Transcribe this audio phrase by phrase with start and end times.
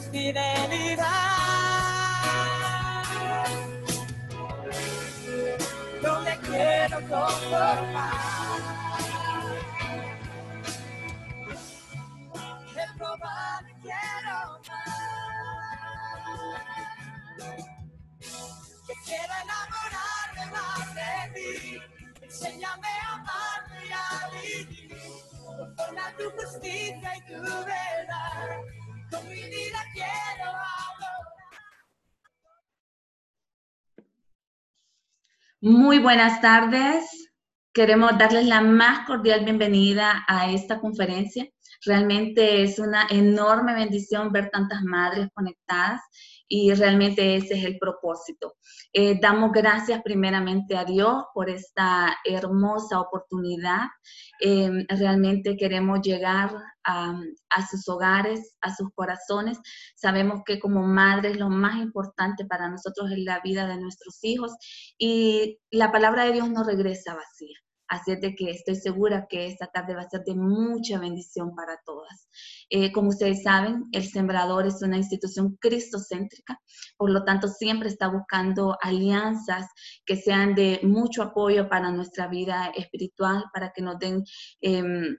[0.00, 1.06] fidelidad.
[6.02, 8.30] No quiero conformar.
[12.74, 14.90] De probar quiero más.
[18.86, 21.80] Que quiero enamorarme más de ti.
[22.22, 23.96] Enséñame a amarte y a
[24.40, 24.96] vivir.
[25.44, 28.60] Conforme a tu justicia y tu verdad.
[35.62, 37.30] Muy buenas tardes.
[37.74, 41.46] Queremos darles la más cordial bienvenida a esta conferencia.
[41.84, 46.00] Realmente es una enorme bendición ver tantas madres conectadas
[46.52, 48.56] y realmente ese es el propósito.
[48.92, 53.86] Eh, damos gracias primeramente a Dios por esta hermosa oportunidad.
[54.40, 57.20] Eh, realmente queremos llegar a,
[57.50, 59.60] a, sus hogares, a sus corazones.
[59.94, 64.50] Sabemos que como madres lo más importante para nosotros es la vida de nuestros hijos
[64.98, 67.56] y la palabra de Dios no regresa vacía.
[67.90, 71.56] Así es de que estoy segura que esta tarde va a ser de mucha bendición
[71.56, 72.28] para todas.
[72.70, 76.60] Eh, como ustedes saben, el Sembrador es una institución cristocéntrica,
[76.96, 79.66] por lo tanto siempre está buscando alianzas
[80.06, 84.22] que sean de mucho apoyo para nuestra vida espiritual, para que nos den,
[84.60, 85.16] eh,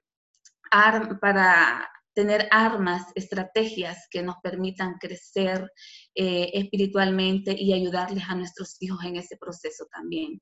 [1.20, 5.70] para tener armas, estrategias que nos permitan crecer
[6.16, 10.42] eh, espiritualmente y ayudarles a nuestros hijos en ese proceso también.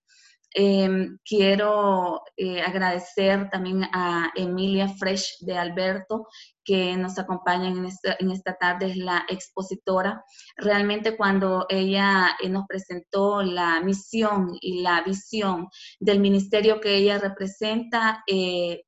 [0.56, 0.90] Eh,
[1.24, 6.28] quiero eh, agradecer también a Emilia Fresh de Alberto,
[6.64, 10.24] que nos acompaña en esta, en esta tarde, es la expositora.
[10.58, 15.68] Realmente cuando ella eh, nos presentó la misión y la visión
[16.00, 18.84] del ministerio que ella representa, eh,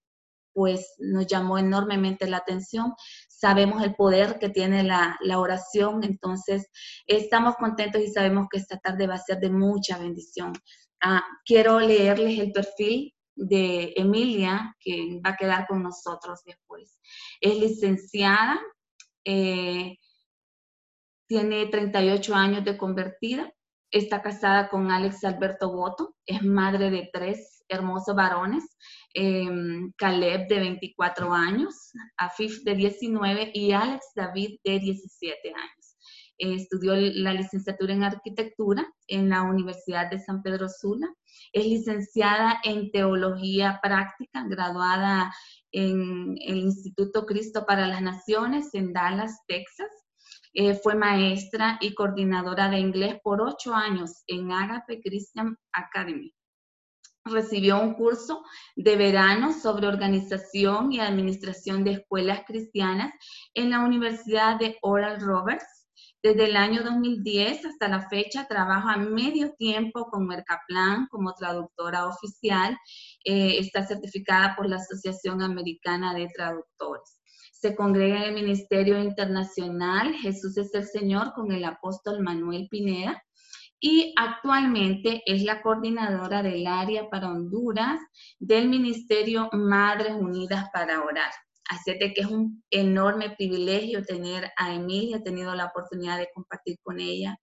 [0.53, 2.93] pues nos llamó enormemente la atención.
[3.29, 6.67] Sabemos el poder que tiene la, la, oración, entonces
[7.07, 10.53] estamos contentos y sabemos que esta tarde va a ser de mucha bendición.
[11.01, 16.99] Ah, quiero leerles el perfil de Emilia, que va a quedar con nosotros después.
[17.39, 18.59] Es licenciada,
[19.25, 19.97] eh,
[21.27, 23.51] tiene 38 años de convertida,
[23.89, 28.63] está casada con Alex Alberto Boto, es madre de tres hermosos varones,
[29.15, 29.49] eh,
[29.97, 35.80] Caleb de 24 años, Afif de 19 y Alex David de 17 años
[36.41, 41.07] estudió la licenciatura en arquitectura en la Universidad de San Pedro Sula.
[41.53, 45.33] Es licenciada en teología práctica, graduada
[45.71, 49.89] en el Instituto Cristo para las Naciones en Dallas, Texas.
[50.53, 56.33] Eh, fue maestra y coordinadora de inglés por ocho años en Agape Christian Academy.
[57.23, 58.43] Recibió un curso
[58.75, 63.13] de verano sobre organización y administración de escuelas cristianas
[63.53, 65.80] en la Universidad de Oral Roberts
[66.23, 72.77] desde el año 2010 hasta la fecha trabaja medio tiempo con Mercaplan como traductora oficial.
[73.25, 77.21] Eh, está certificada por la Asociación Americana de Traductores.
[77.53, 83.21] Se congrega en el Ministerio Internacional Jesús es el Señor con el apóstol Manuel Pineda
[83.79, 87.99] y actualmente es la coordinadora del área para Honduras
[88.39, 91.31] del Ministerio Madres Unidas para Orar.
[91.69, 96.29] Así de que es un enorme privilegio tener a Emilia, he tenido la oportunidad de
[96.33, 97.37] compartir con ella,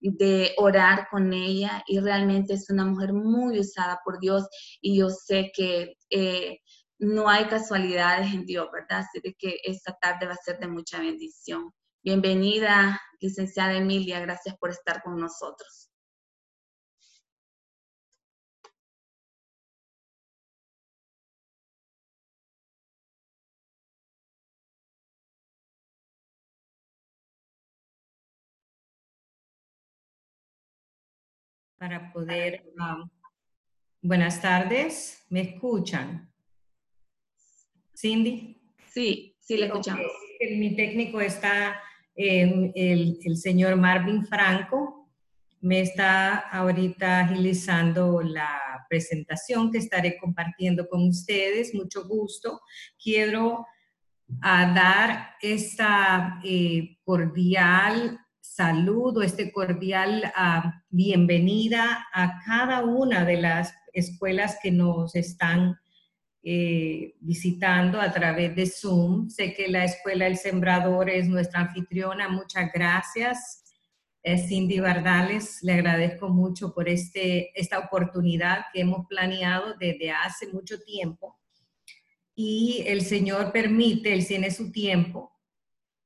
[0.00, 4.46] de orar con ella y realmente es una mujer muy usada por Dios
[4.80, 6.58] y yo sé que eh,
[6.98, 9.00] no hay casualidades en Dios, ¿verdad?
[9.00, 11.72] Así de que esta tarde va a ser de mucha bendición.
[12.04, 15.91] Bienvenida, licenciada Emilia, gracias por estar con nosotros.
[31.82, 32.62] Para poder...
[32.78, 33.10] Um,
[34.00, 36.32] buenas tardes, ¿me escuchan?
[37.92, 38.56] Cindy.
[38.86, 40.06] Sí, sí, le escuchamos.
[40.36, 40.58] Okay.
[40.60, 41.80] Mi técnico está,
[42.14, 45.10] eh, el, el, señor Marvin Franco,
[45.60, 51.74] me está ahorita agilizando la presentación que estaré compartiendo con ustedes.
[51.74, 52.60] Mucho gusto.
[52.96, 53.66] Quiero
[54.40, 58.20] a dar esta eh, cordial
[58.54, 65.78] saludo, este cordial uh, bienvenida a cada una de las escuelas que nos están
[66.42, 69.30] eh, visitando a través de Zoom.
[69.30, 72.28] Sé que la Escuela El Sembrador es nuestra anfitriona.
[72.28, 73.64] Muchas gracias.
[74.22, 80.48] Eh, Cindy Bardales, le agradezco mucho por este, esta oportunidad que hemos planeado desde hace
[80.52, 81.38] mucho tiempo.
[82.34, 85.32] Y el Señor permite, Él tiene su tiempo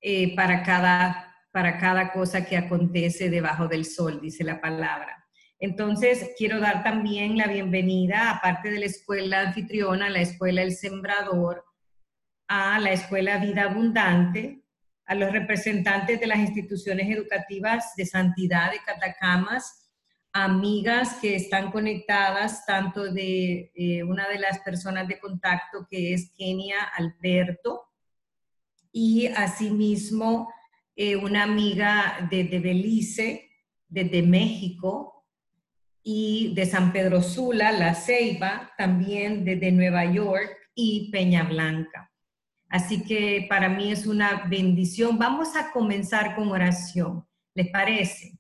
[0.01, 1.26] eh, para cada
[1.57, 5.27] para cada cosa que acontece debajo del sol, dice la palabra.
[5.59, 11.65] Entonces, quiero dar también la bienvenida, aparte de la escuela anfitriona, la escuela El Sembrador,
[12.47, 14.65] a la escuela Vida Abundante,
[15.07, 19.91] a los representantes de las instituciones educativas de santidad de Catacamas,
[20.35, 26.35] amigas que están conectadas, tanto de eh, una de las personas de contacto que es
[26.37, 27.81] Kenia Alberto,
[28.93, 30.51] y asimismo
[30.97, 33.51] eh, una amiga de, de Belice,
[33.89, 35.17] desde México,
[36.09, 42.13] y de San Pedro Sula, La Ceiba, también desde Nueva York y Peña Blanca.
[42.69, 45.19] Así que para mí es una bendición.
[45.19, 47.27] Vamos a comenzar con oración.
[47.55, 48.39] ¿Les parece?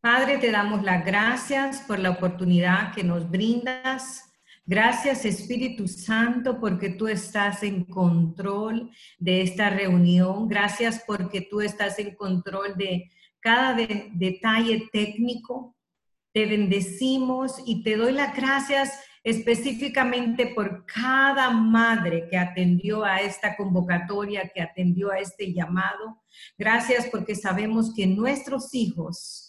[0.00, 4.29] Padre, te damos las gracias por la oportunidad que nos brindas.
[4.70, 10.46] Gracias Espíritu Santo porque tú estás en control de esta reunión.
[10.46, 15.74] Gracias porque tú estás en control de cada detalle técnico.
[16.32, 18.92] Te bendecimos y te doy las gracias
[19.24, 26.22] específicamente por cada madre que atendió a esta convocatoria, que atendió a este llamado.
[26.56, 29.39] Gracias porque sabemos que nuestros hijos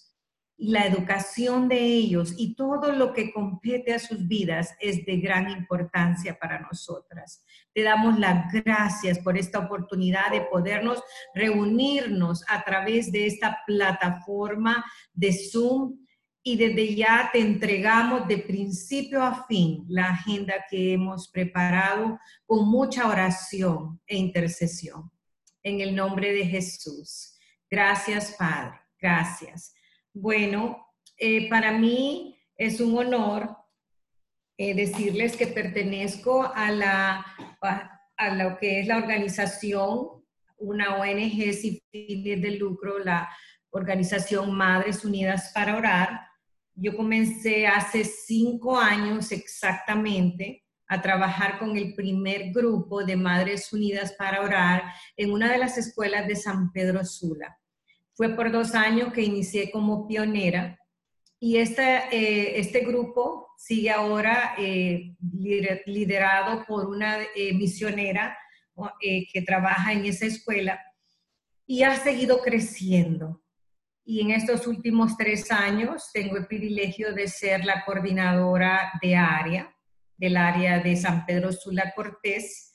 [0.63, 5.49] la educación de ellos y todo lo que compete a sus vidas es de gran
[5.49, 7.43] importancia para nosotras.
[7.73, 11.01] Te damos las gracias por esta oportunidad de podernos
[11.33, 15.97] reunirnos a través de esta plataforma de Zoom
[16.43, 22.69] y desde ya te entregamos de principio a fin la agenda que hemos preparado con
[22.69, 25.11] mucha oración e intercesión.
[25.63, 27.39] En el nombre de Jesús.
[27.67, 28.79] Gracias, Padre.
[28.99, 29.73] Gracias.
[30.13, 30.87] Bueno,
[31.17, 33.55] eh, para mí es un honor
[34.57, 37.25] eh, decirles que pertenezco a, la,
[38.17, 40.23] a lo que es la organización,
[40.57, 43.29] una ONG sin fines de lucro, la
[43.71, 46.27] organización Madres Unidas para Orar,
[46.75, 54.13] yo comencé hace cinco años exactamente a trabajar con el primer grupo de Madres Unidas
[54.17, 54.83] para Orar
[55.15, 57.57] en una de las escuelas de San Pedro Sula.
[58.13, 60.77] Fue por dos años que inicié como pionera
[61.39, 65.15] y este, eh, este grupo sigue ahora eh,
[65.85, 68.37] liderado por una eh, misionera
[68.99, 70.81] que trabaja en esa escuela
[71.67, 73.41] y ha seguido creciendo
[74.03, 79.73] y en estos últimos tres años tengo el privilegio de ser la coordinadora de área,
[80.17, 82.73] del área de San Pedro Sula Cortés.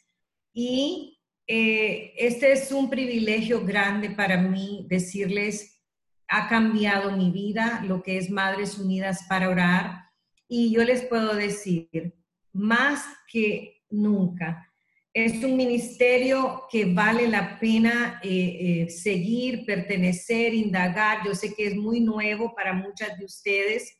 [0.53, 1.16] Y
[1.49, 5.81] eh, este es un privilegio grande para mí decirles,
[6.29, 10.07] ha cambiado mi vida, lo que es Madres Unidas para Orar.
[10.49, 12.15] Y yo les puedo decir,
[12.53, 14.69] más que nunca,
[15.13, 21.25] es un ministerio que vale la pena eh, eh, seguir, pertenecer, indagar.
[21.25, 23.97] Yo sé que es muy nuevo para muchas de ustedes.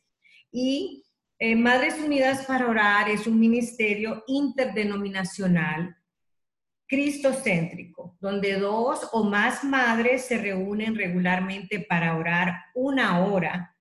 [0.51, 1.03] Y
[1.57, 5.96] Madres Unidas para Orar es un ministerio interdenominacional,
[6.87, 13.75] cristocéntrico, donde dos o más madres se reúnen regularmente para orar una hora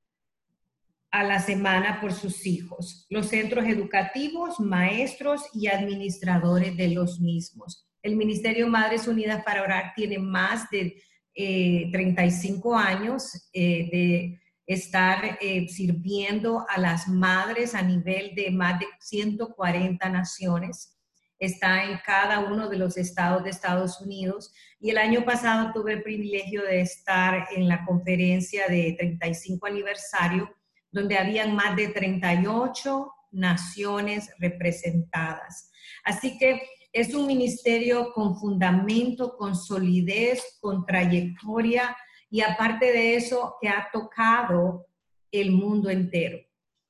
[1.11, 7.89] a la semana por sus hijos, los centros educativos, maestros y administradores de los mismos.
[8.03, 11.03] El Ministerio Madres Unidas para Orar tiene más de
[11.35, 18.79] 35 eh, años eh, de estar eh, sirviendo a las madres a nivel de más
[18.79, 20.96] de 140 naciones.
[21.39, 24.53] Está en cada uno de los estados de Estados Unidos.
[24.81, 30.51] Y el año pasado tuve el privilegio de estar en la conferencia de 35 aniversario
[30.97, 35.71] donde habían más de 38 naciones representadas.
[36.05, 36.63] Así que
[36.93, 41.95] es un ministerio con fundamento, con solidez, con trayectoria
[42.31, 44.87] y aparte de eso que ha tocado
[45.31, 46.39] el mundo entero.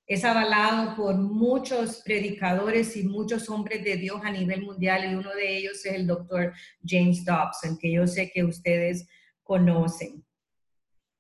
[0.07, 5.35] Es avalado por muchos predicadores y muchos hombres de Dios a nivel mundial y uno
[5.35, 6.53] de ellos es el doctor
[6.85, 9.09] James Dobson, que yo sé que ustedes
[9.43, 10.25] conocen.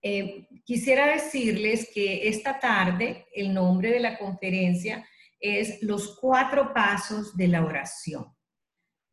[0.02, 5.04] Eh, quisiera decirles que esta tarde el nombre de la conferencia
[5.40, 8.26] es Los cuatro pasos de la oración.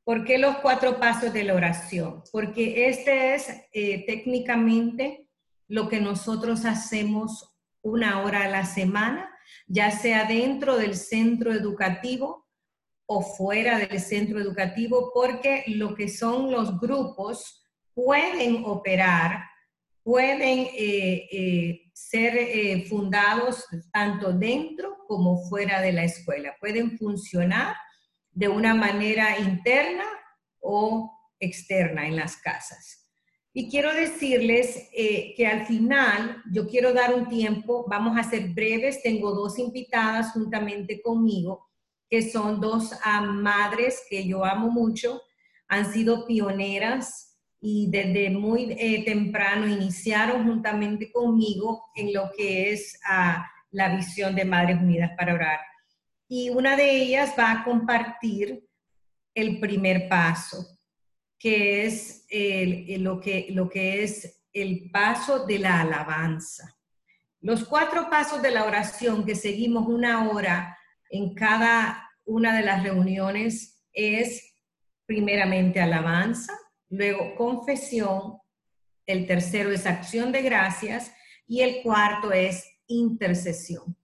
[0.03, 2.23] ¿Por qué los cuatro pasos de la oración?
[2.31, 5.29] Porque este es eh, técnicamente
[5.67, 9.32] lo que nosotros hacemos una hora a la semana,
[9.67, 12.47] ya sea dentro del centro educativo
[13.05, 19.43] o fuera del centro educativo, porque lo que son los grupos pueden operar
[20.03, 26.55] pueden eh, eh, ser eh, fundados tanto dentro como fuera de la escuela.
[26.59, 27.75] Pueden funcionar
[28.31, 30.05] de una manera interna
[30.59, 33.02] o externa en las casas.
[33.55, 38.49] Y quiero decirles eh, que al final yo quiero dar un tiempo, vamos a ser
[38.49, 41.69] breves, tengo dos invitadas juntamente conmigo,
[42.09, 42.91] que son dos
[43.21, 45.21] madres que yo amo mucho,
[45.67, 52.99] han sido pioneras y desde muy eh, temprano iniciaron juntamente conmigo en lo que es
[53.07, 55.59] ah, la visión de Madres Unidas para Orar.
[56.27, 58.67] Y una de ellas va a compartir
[59.35, 60.72] el primer paso
[61.43, 62.25] que es
[62.99, 66.77] lo, que, lo que es el paso de la alabanza.
[67.41, 70.77] Los cuatro pasos de la oración que seguimos una hora
[71.09, 74.55] en cada una de las reuniones es
[75.05, 76.57] primeramente alabanza,
[76.87, 78.37] luego confesión,
[79.05, 81.11] el tercero es acción de gracias
[81.45, 83.97] y el cuarto es intercesión.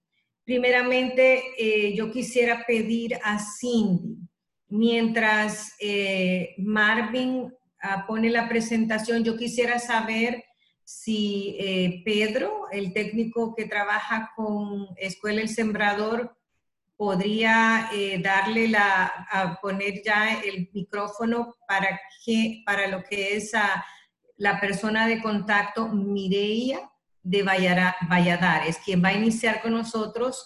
[0.43, 4.28] Primeramente, eh, yo quisiera pedir a Cindy
[4.69, 10.45] Mientras eh, Marvin ah, pone la presentación, yo quisiera saber
[10.83, 16.37] si eh, Pedro, el técnico que trabaja con Escuela El Sembrador,
[16.95, 23.51] podría eh, darle la, a poner ya el micrófono para, que, para lo que es
[24.35, 26.91] la persona de contacto Mireia
[27.23, 30.45] de Valladares, quien va a iniciar con nosotros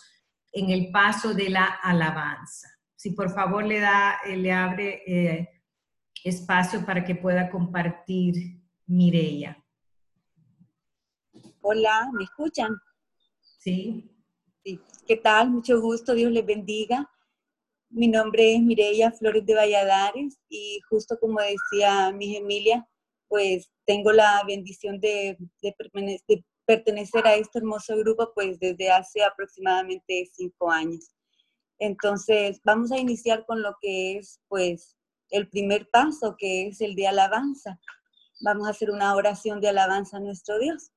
[0.52, 2.73] en el paso de la alabanza
[3.04, 5.62] si por favor le da, eh, le abre eh,
[6.24, 8.34] espacio para que pueda compartir
[8.86, 9.62] Mireya.
[11.60, 12.72] Hola, ¿me escuchan?
[13.60, 14.10] Sí.
[14.64, 14.80] sí.
[15.06, 15.52] ¿Qué tal?
[15.52, 17.12] Mucho gusto, Dios les bendiga.
[17.90, 22.88] Mi nombre es Mireya Flores de Valladares y justo como decía mi Emilia,
[23.28, 25.76] pues tengo la bendición de, de,
[26.66, 31.14] pertenecer a este hermoso grupo pues desde hace aproximadamente cinco años.
[31.86, 34.96] Entonces, vamos a iniciar con lo que es, pues,
[35.30, 37.78] el primer paso, que es el de alabanza.
[38.40, 40.94] Vamos a hacer una oración de alabanza a nuestro Dios.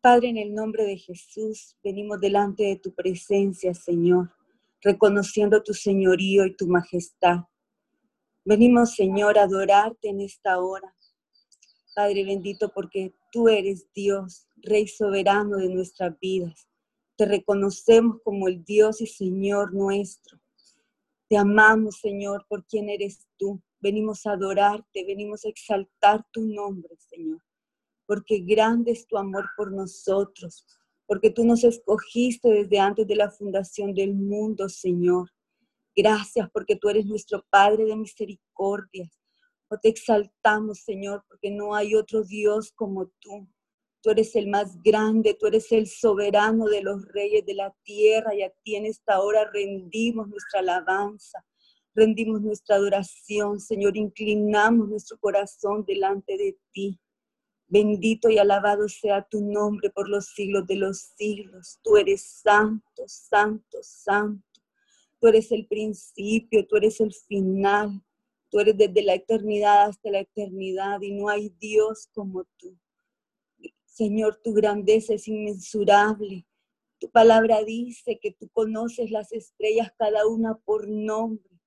[0.00, 4.34] Padre, en el nombre de Jesús, venimos delante de tu presencia, Señor,
[4.80, 7.44] reconociendo tu señorío y tu majestad.
[8.44, 10.92] Venimos, Señor, a adorarte en esta hora.
[11.94, 16.69] Padre bendito, porque tú eres Dios, Rey soberano de nuestras vidas.
[17.20, 20.40] Te reconocemos como el Dios y Señor nuestro.
[21.28, 23.60] Te amamos, Señor, por quien eres tú.
[23.78, 27.42] Venimos a adorarte, venimos a exaltar tu nombre, Señor.
[28.06, 30.64] Porque grande es tu amor por nosotros.
[31.04, 35.30] Porque tú nos escogiste desde antes de la fundación del mundo, Señor.
[35.94, 39.10] Gracias porque tú eres nuestro Padre de misericordia.
[39.68, 43.46] O te exaltamos, Señor, porque no hay otro Dios como tú.
[44.02, 48.34] Tú eres el más grande, tú eres el soberano de los reyes de la tierra
[48.34, 51.44] y a ti en esta hora rendimos nuestra alabanza,
[51.94, 56.98] rendimos nuestra adoración, Señor, inclinamos nuestro corazón delante de ti.
[57.68, 61.78] Bendito y alabado sea tu nombre por los siglos de los siglos.
[61.82, 64.60] Tú eres santo, santo, santo.
[65.20, 68.02] Tú eres el principio, tú eres el final.
[68.50, 72.76] Tú eres desde la eternidad hasta la eternidad y no hay Dios como tú.
[74.00, 76.46] Señor, tu grandeza es inmensurable.
[76.98, 81.60] Tu palabra dice que tú conoces las estrellas cada una por nombre.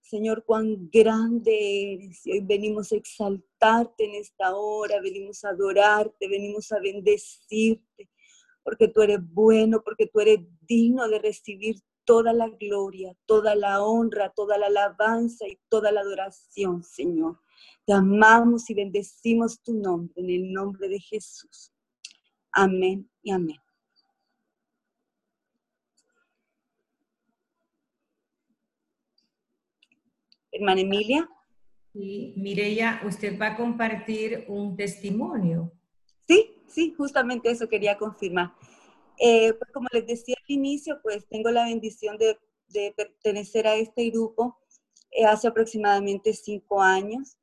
[0.00, 2.24] Señor, cuán grande eres.
[2.24, 8.08] Y hoy venimos a exaltarte en esta hora, venimos a adorarte, venimos a bendecirte,
[8.62, 11.76] porque tú eres bueno, porque tú eres digno de recibir
[12.06, 17.40] toda la gloria, toda la honra, toda la alabanza y toda la adoración, Señor.
[17.84, 21.73] Te amamos y bendecimos tu nombre en el nombre de Jesús.
[22.56, 23.56] Amén y amén.
[30.52, 31.28] Hermana Emilia.
[31.92, 35.72] Sí, Mireya, usted va a compartir un testimonio.
[36.28, 38.54] Sí, sí, justamente eso quería confirmar.
[39.18, 42.38] Eh, pues como les decía al inicio, pues tengo la bendición de,
[42.96, 44.58] pertenecer a este grupo
[45.10, 47.36] eh, hace aproximadamente cinco años.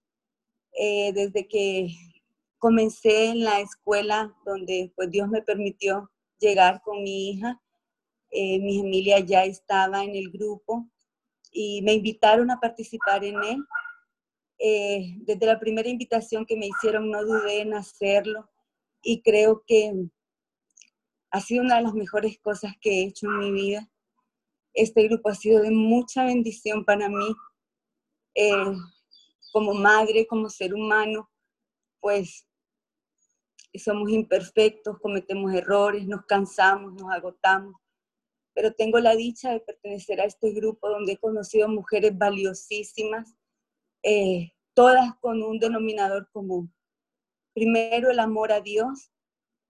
[0.74, 1.90] Eh, desde que
[2.62, 7.60] comencé en la escuela donde pues Dios me permitió llegar con mi hija.
[8.30, 10.88] Eh, mi familia ya estaba en el grupo
[11.52, 13.66] y me invitaron a participar en él.
[14.60, 18.48] Eh, desde la primera invitación que me hicieron no dudé en hacerlo
[19.02, 19.92] y creo que
[21.32, 23.90] ha sido una de las mejores cosas que he hecho en mi vida.
[24.76, 27.36] Este grupo ha sido de mucha bendición para mí,
[28.36, 28.54] eh,
[29.52, 31.28] como madre, como ser humano,
[32.00, 32.46] pues
[33.80, 37.76] somos imperfectos, cometemos errores, nos cansamos, nos agotamos,
[38.54, 43.36] pero tengo la dicha de pertenecer a este grupo donde he conocido mujeres valiosísimas,
[44.04, 46.74] eh, todas con un denominador común,
[47.54, 49.12] primero el amor a Dios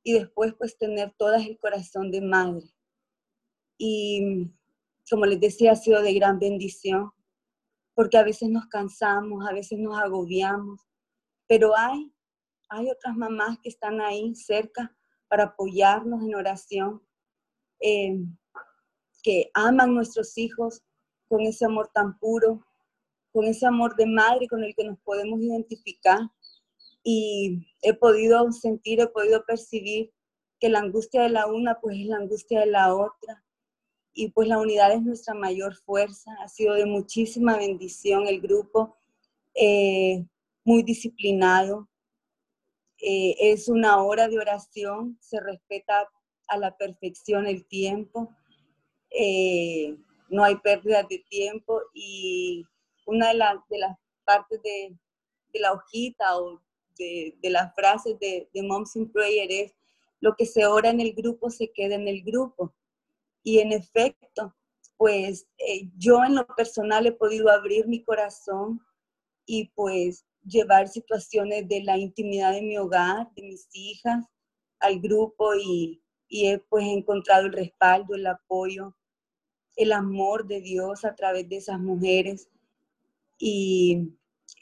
[0.04, 2.66] y después pues tener todas el corazón de madre.
[3.78, 4.52] Y
[5.10, 7.12] como les decía, ha sido de gran bendición,
[7.94, 10.82] porque a veces nos cansamos, a veces nos agobiamos,
[11.48, 12.12] pero hay,
[12.72, 14.96] hay otras mamás que están ahí cerca
[15.28, 17.02] para apoyarnos en oración,
[17.82, 18.18] eh,
[19.24, 20.82] que aman nuestros hijos
[21.28, 22.66] con ese amor tan puro,
[23.34, 26.20] con ese amor de madre con el que nos podemos identificar.
[27.04, 30.14] Y he podido sentir, he podido percibir
[30.60, 33.44] que la angustia de la una pues es la angustia de la otra.
[34.14, 36.32] Y pues la unidad es nuestra mayor fuerza.
[36.42, 38.98] Ha sido de muchísima bendición el grupo,
[39.56, 40.26] eh,
[40.64, 41.91] muy disciplinado.
[43.02, 46.08] Eh, es una hora de oración, se respeta
[46.48, 48.30] a la perfección el tiempo.
[49.10, 49.98] Eh,
[50.30, 52.64] no hay pérdida de tiempo y
[53.06, 53.40] una de,
[53.70, 54.96] de las partes de,
[55.54, 56.62] la hojita o
[56.98, 59.74] de, las frases de, Moms in Prayer es
[60.20, 62.74] lo que se ora en el grupo se queda en el grupo.
[63.44, 64.56] Y en efecto,
[64.98, 68.80] pues eh, yo en lo personal he podido abrir mi corazón
[69.48, 74.26] y pues llevar situaciones de la intimidad de mi hogar, de mis hijas,
[74.80, 78.96] al grupo y, y he pues encontrado el respaldo, el apoyo,
[79.76, 82.50] el amor de Dios a través de esas mujeres.
[83.38, 84.14] Y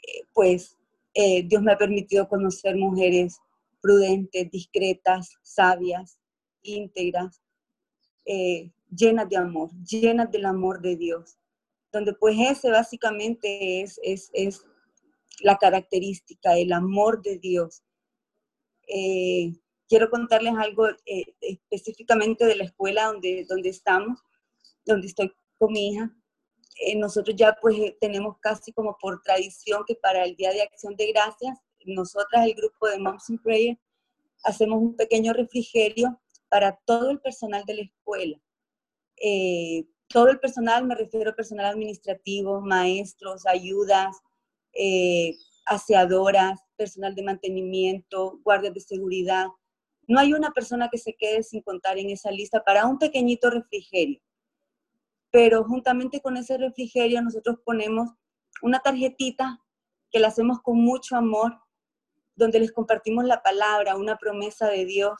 [0.02, 0.76] eh, pues
[1.14, 3.38] eh, Dios me ha permitido conocer mujeres
[3.80, 6.18] prudentes, discretas, sabias,
[6.62, 7.40] íntegras,
[8.24, 11.38] eh, llenas de amor, llenas del amor de Dios,
[11.90, 14.64] donde pues ese básicamente es, es, es
[15.40, 17.82] la característica, el amor de Dios.
[19.88, 20.86] quiero contarles algo
[21.40, 24.20] específicamente de la escuela donde, donde estamos,
[24.84, 26.10] donde estoy con mi hija.
[26.80, 30.62] Eh, nosotros ya pues eh, tenemos casi como por tradición que para el Día de
[30.62, 33.78] Acción de Gracias, nosotras, el grupo de Moms in Prayer,
[34.44, 38.40] hacemos un pequeño refrigerio para todo el personal de la escuela.
[39.16, 44.16] Eh, todo el personal, me refiero al personal administrativo, maestros, ayudas,
[45.66, 49.46] aseadoras, personal de mantenimiento, guardias de seguridad.
[50.06, 53.50] No hay una persona que se quede sin contar en esa lista para un pequeñito
[53.50, 54.20] refrigerio
[55.30, 58.10] pero juntamente con ese refrigerio nosotros ponemos
[58.62, 59.60] una tarjetita
[60.10, 61.56] que la hacemos con mucho amor,
[62.34, 65.12] donde les compartimos la palabra, una promesa de Dios.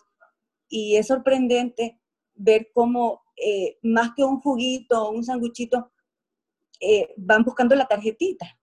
[0.69, 2.01] Y es sorprendente
[2.35, 5.93] ver cómo eh, más que un juguito o un sanguchito,
[6.81, 8.59] eh, van buscando la tarjetita.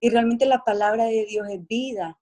[0.00, 2.18] Y realmente la palabra de Dios es vida.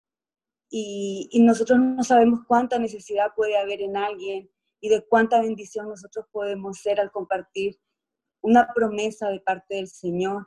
[0.71, 6.27] Y, nosotros no sabemos cuánta necesidad puede haber en alguien y de cuánta bendición nosotros
[6.31, 7.79] podemos ser al compartir
[8.43, 10.47] una promesa de parte del Señor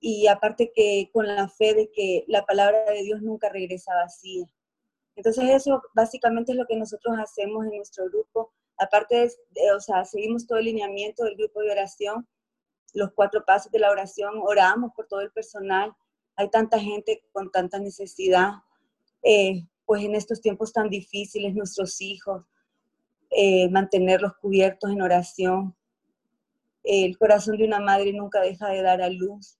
[0.00, 4.46] y aparte que con la fe de que la palabra de Dios nunca regresa vacía.
[5.14, 8.52] Entonces eso básicamente es lo que nosotros hacemos en nuestro grupo.
[8.78, 12.26] Aparte de, o sea, seguimos todo el lineamiento del grupo de oración,
[12.94, 15.94] los cuatro pasos de la oración, oramos por todo el personal.
[16.40, 18.52] Hay tanta gente con tanta necesidad,
[19.22, 22.46] eh, pues en estos tiempos tan difíciles, nuestros hijos,
[23.28, 25.76] eh, mantenerlos cubiertos en oración,
[26.82, 29.58] el corazón de una madre nunca deja de dar a luz,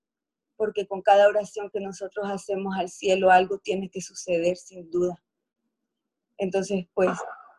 [0.57, 5.23] porque con cada oración que nosotros hacemos al cielo algo tiene que suceder sin duda.
[6.39, 7.11] Entonces, pues,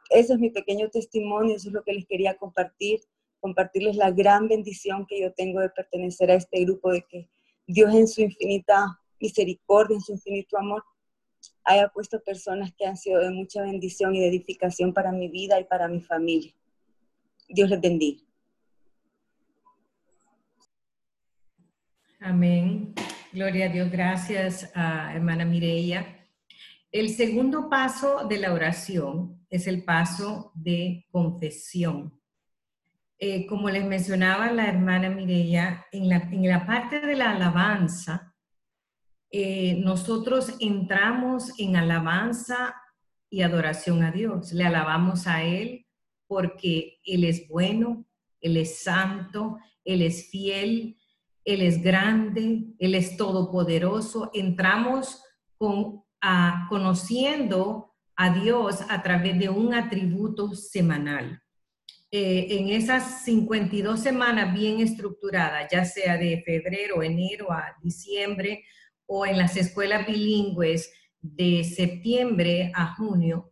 [0.09, 3.01] ese es mi pequeño testimonio, eso es lo que les quería compartir,
[3.39, 7.29] compartirles la gran bendición que yo tengo de pertenecer a este grupo, de que
[7.67, 10.83] Dios en su infinita misericordia, en su infinito amor,
[11.63, 15.59] haya puesto personas que han sido de mucha bendición y de edificación para mi vida
[15.59, 16.53] y para mi familia.
[17.47, 18.23] Dios les bendiga.
[22.19, 22.93] Amén.
[23.33, 23.91] Gloria a Dios.
[23.91, 26.27] Gracias a hermana Mireia.
[26.91, 32.19] El segundo paso de la oración es el paso de confesión.
[33.17, 38.30] Eh, como les mencionaba la hermana Mireia, en la, en la parte de la alabanza,
[39.31, 42.75] eh, nosotros entramos en alabanza
[43.29, 44.51] y adoración a Dios.
[44.51, 45.85] Le alabamos a Él
[46.27, 48.05] porque Él es bueno,
[48.39, 50.97] Él es santo, Él es fiel,
[51.43, 54.29] él es grande, Él es todopoderoso.
[54.33, 55.23] Entramos
[55.57, 56.03] con,
[56.69, 61.41] conociendo a Dios a través de un atributo semanal.
[62.11, 68.65] Eh, en esas 52 semanas bien estructuradas, ya sea de febrero, enero a diciembre,
[69.13, 73.51] o en las escuelas bilingües de septiembre a junio,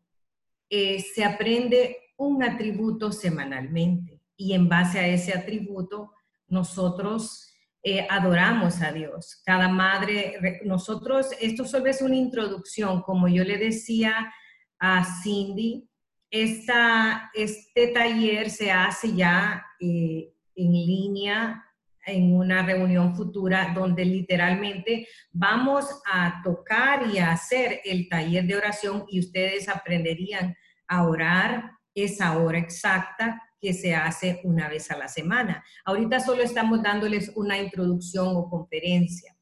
[0.69, 6.13] eh, se aprende un atributo semanalmente y en base a ese atributo
[6.47, 9.41] nosotros eh, adoramos a Dios.
[9.45, 14.31] Cada madre, nosotros, esto solo es una introducción, como yo le decía
[14.79, 15.89] a Cindy.
[16.31, 21.65] Esta, este taller se hace ya eh, en línea
[22.11, 28.55] en una reunión futura donde literalmente vamos a tocar y a hacer el taller de
[28.55, 30.55] oración y ustedes aprenderían
[30.87, 35.63] a orar esa hora exacta que se hace una vez a la semana.
[35.85, 39.35] Ahorita solo estamos dándoles una introducción o conferencia.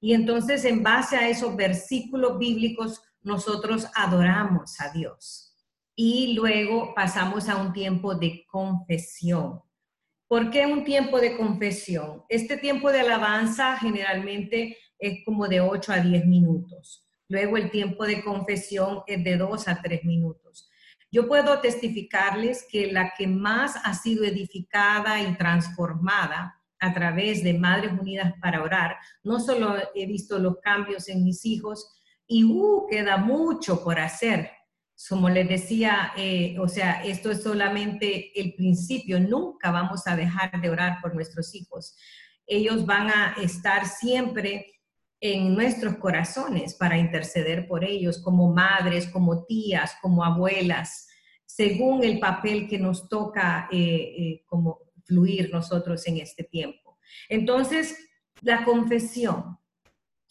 [0.00, 5.56] Y entonces en base a esos versículos bíblicos nosotros adoramos a Dios.
[5.96, 9.60] Y luego pasamos a un tiempo de confesión.
[10.26, 12.24] ¿Por qué un tiempo de confesión?
[12.28, 17.06] Este tiempo de alabanza generalmente es como de 8 a 10 minutos.
[17.28, 20.70] Luego el tiempo de confesión es de 2 a 3 minutos.
[21.10, 27.54] Yo puedo testificarles que la que más ha sido edificada y transformada a través de
[27.54, 31.88] Madres Unidas para Orar, no solo he visto los cambios en mis hijos,
[32.26, 34.50] y uh, queda mucho por hacer.
[35.08, 40.60] Como les decía, eh, o sea, esto es solamente el principio, nunca vamos a dejar
[40.60, 41.96] de orar por nuestros hijos.
[42.46, 44.74] Ellos van a estar siempre
[45.20, 51.08] en nuestros corazones para interceder por ellos como madres, como tías, como abuelas,
[51.46, 56.98] según el papel que nos toca eh, eh, como fluir nosotros en este tiempo.
[57.28, 57.96] Entonces,
[58.40, 59.58] la confesión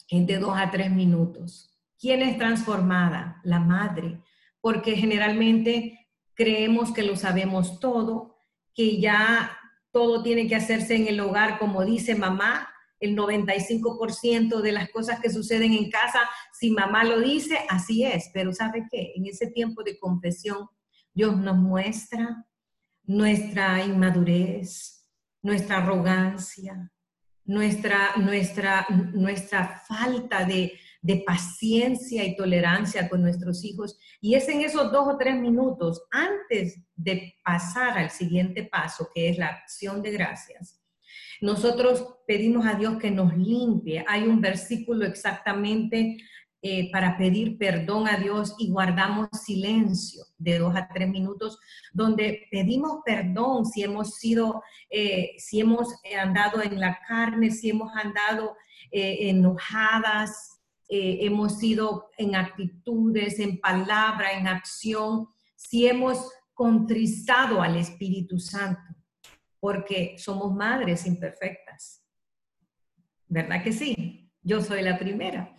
[0.08, 1.76] es de dos a tres minutos.
[1.98, 3.40] ¿Quién es transformada?
[3.44, 4.20] La madre,
[4.64, 8.34] porque generalmente creemos que lo sabemos todo,
[8.72, 9.58] que ya
[9.92, 15.20] todo tiene que hacerse en el hogar, como dice mamá, el 95% de las cosas
[15.20, 16.20] que suceden en casa,
[16.58, 18.30] si mamá lo dice, así es.
[18.32, 19.12] Pero ¿sabe qué?
[19.14, 20.66] En ese tiempo de confesión,
[21.12, 22.46] Dios nos muestra
[23.02, 25.06] nuestra inmadurez,
[25.42, 26.90] nuestra arrogancia,
[27.44, 30.72] nuestra, nuestra, nuestra falta de,
[31.04, 33.98] de paciencia y tolerancia con nuestros hijos.
[34.22, 39.28] Y es en esos dos o tres minutos, antes de pasar al siguiente paso, que
[39.28, 40.80] es la acción de gracias,
[41.42, 44.02] nosotros pedimos a Dios que nos limpie.
[44.08, 46.16] Hay un versículo exactamente
[46.62, 51.58] eh, para pedir perdón a Dios y guardamos silencio de dos a tres minutos,
[51.92, 55.88] donde pedimos perdón si hemos sido, eh, si hemos
[56.18, 58.56] andado en la carne, si hemos andado
[58.90, 60.53] eh, enojadas,
[60.88, 68.94] hemos sido en actitudes, en palabra, en acción, si hemos contristado al Espíritu Santo
[69.64, 72.04] porque somos madres imperfectas.
[73.26, 74.30] ¿Verdad que sí?
[74.42, 75.56] Yo soy la primera.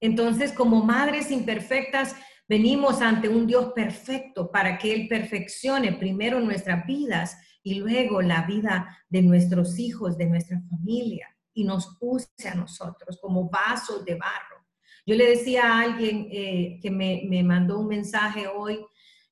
[0.00, 2.16] Entonces, como madres imperfectas,
[2.48, 8.46] venimos ante un Dios perfecto para que Él perfeccione primero nuestras vidas y luego la
[8.46, 14.14] vida de nuestros hijos, de nuestra familia, y nos use a nosotros como vasos de
[14.14, 14.51] barro.
[15.04, 18.84] Yo le decía a alguien eh, que me, mandó un mensaje hoy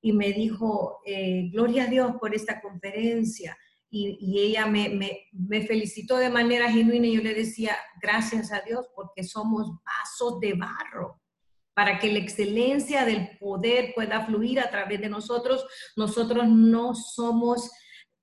[0.03, 3.57] y me dijo, eh, gloria a Dios por esta conferencia
[3.93, 4.89] y, ella me,
[5.33, 10.39] me, felicitó de manera genuina y yo le decía, gracias a Dios porque somos vasos
[10.41, 11.21] de barro
[11.75, 15.65] para que la excelencia del poder pueda fluir a través de nosotros.
[15.97, 17.71] Nosotros no somos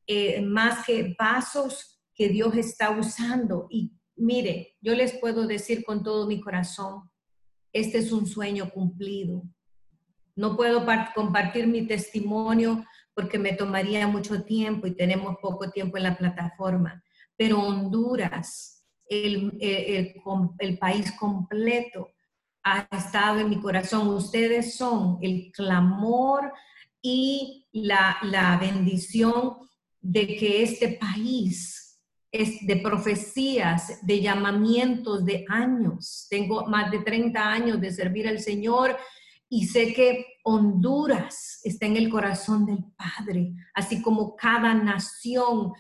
[0.06, 3.68] eh, más que vasos que Dios está usando.
[3.70, 7.10] Y mire, yo les puedo decir con todo mi corazón,
[7.74, 9.44] este es un sueño cumplido.
[10.36, 16.04] No puedo compartir mi testimonio porque me tomaría mucho tiempo y tenemos poco tiempo en
[16.04, 17.04] la plataforma.
[17.36, 22.12] Pero Honduras, el, el, país completo,
[22.64, 24.10] ha estado en mi corazón.
[24.10, 26.52] Ustedes son el clamor
[27.02, 29.56] y la, la bendición
[30.00, 31.87] de que este país
[32.32, 36.28] es de profecías, de llamamientos, de años.
[36.30, 38.98] Tengo más de 30 años de servir al Señor
[39.50, 45.74] y sé que Honduras está en el corazón del Padre, así como cada nación,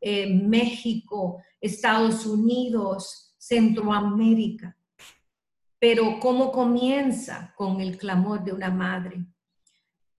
[0.00, 4.76] eh, México, Estados Unidos, Centroamérica.
[5.80, 7.52] Pero ¿cómo comienza?
[7.56, 9.24] Con el clamor de una madre.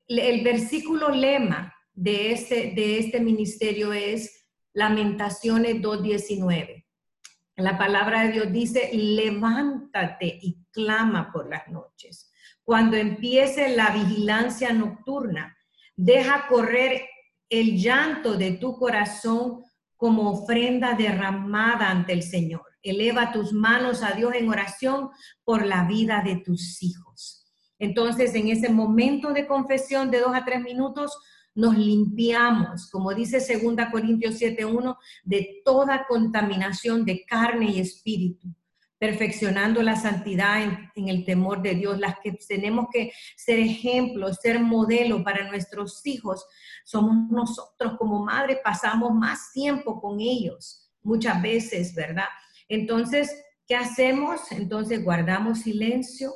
[0.07, 4.38] El versículo lema de este, de este ministerio es
[4.73, 6.85] Lamentaciones 2.19.
[7.57, 12.29] La palabra de Dios dice, levántate y clama por las noches
[12.69, 15.57] cuando empiece la vigilancia nocturna.
[15.95, 17.01] Deja correr
[17.49, 19.63] el llanto de tu corazón
[19.95, 22.61] como ofrenda derramada ante el Señor.
[22.83, 25.09] Eleva tus manos a Dios en oración
[25.43, 27.51] por la vida de tus hijos.
[27.79, 31.17] Entonces, en ese momento de confesión de dos a tres minutos,
[31.59, 38.47] nos limpiamos, como dice 2 Corintios 7.1, de toda contaminación de carne y espíritu
[38.99, 40.61] perfeccionando la santidad
[40.93, 46.05] en, el temor de Dios, las que tenemos que ser ejemplos, ser modelo para nuestros
[46.05, 46.45] hijos,
[46.83, 52.27] somos nosotros como madres, pasamos más tiempo con ellos, muchas veces, ¿verdad?
[52.67, 53.33] Entonces,
[53.65, 54.51] ¿qué hacemos?
[54.51, 56.33] Entonces guardamos silencio,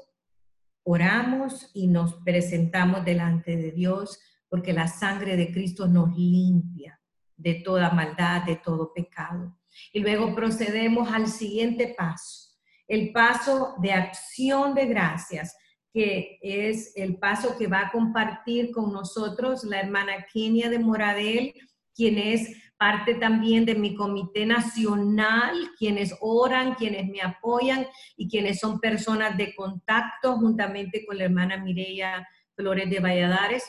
[0.84, 4.20] oramos y nos presentamos delante de Dios,
[4.54, 7.02] porque la sangre de Cristo nos limpia
[7.36, 9.58] de toda maldad, de todo pecado.
[9.92, 12.52] Y luego procedemos al siguiente paso
[12.88, 15.58] el paso de acción de gracias,
[15.92, 21.56] que es el paso que va a compartir con nosotros la hermana Kenia de Moradel,
[21.96, 28.60] quien es parte también de mi comité nacional, quienes oran, quienes me apoyan y quienes
[28.60, 33.64] son personas de contacto juntamente con la hermana Mireya Flores de Valladares.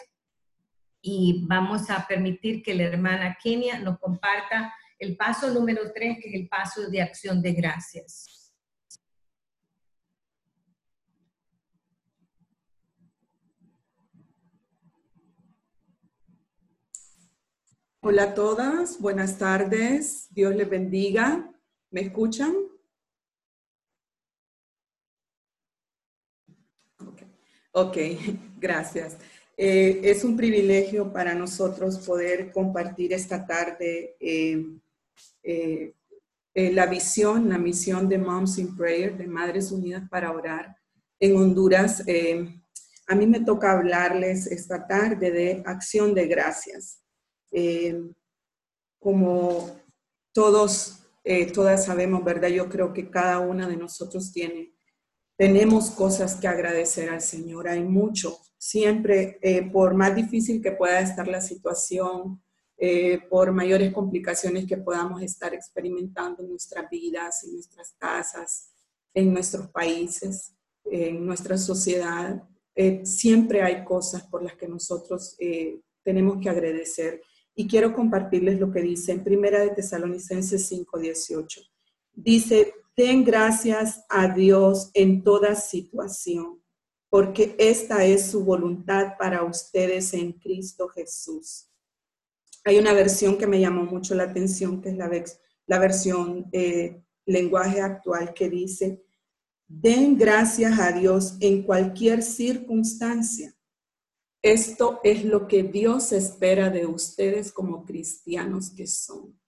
[1.07, 6.31] Y vamos a permitir que la hermana Kenia nos comparta el paso número tres, que
[6.31, 8.51] es el paso de acción de gracias.
[18.01, 21.51] Hola a todas, buenas tardes, Dios les bendiga.
[21.91, 22.55] ¿Me escuchan?
[27.73, 27.97] Ok,
[28.57, 29.19] gracias.
[29.57, 34.65] Eh, es un privilegio para nosotros poder compartir esta tarde eh,
[35.43, 40.77] eh, la visión, la misión de Moms in Prayer, de Madres Unidas para Orar
[41.21, 42.03] en Honduras.
[43.07, 47.05] a mí me toca hablarles esta tarde de acción de gracias.
[47.57, 48.11] Eh,
[48.99, 49.81] como
[50.33, 52.49] todos, eh, todas sabemos, ¿verdad?
[52.49, 54.75] Yo creo que cada una de nosotros tiene,
[55.37, 57.69] tenemos cosas que agradecer al Señor.
[57.69, 58.37] Hay mucho.
[58.67, 62.41] Siempre, eh, por más difícil que pueda estar la situación,
[63.31, 68.73] por mayores complicaciones que podamos estar experimentando en nuestras vidas, en nuestras casas,
[69.15, 70.53] en nuestros países,
[70.85, 72.43] en nuestra sociedad,
[73.05, 75.37] siempre hay cosas por las que nosotros
[76.03, 77.23] tenemos que agradecer
[77.55, 81.61] y quiero compartirles lo que dice en Primera de Tesalonicenses 5:18.
[82.13, 86.61] Dice, den gracias a Dios en toda situación,
[87.15, 91.71] porque esta es su voluntad para ustedes en Cristo Jesús.
[92.65, 94.97] Hay una versión que me llamó mucho la atención, que es
[95.67, 99.05] la, versión eh, lenguaje actual, que dice,
[99.69, 103.55] den gracias a Dios en cualquier circunstancia
[104.45, 109.41] esto es lo que Dios espera de ustedes como cristianos que son.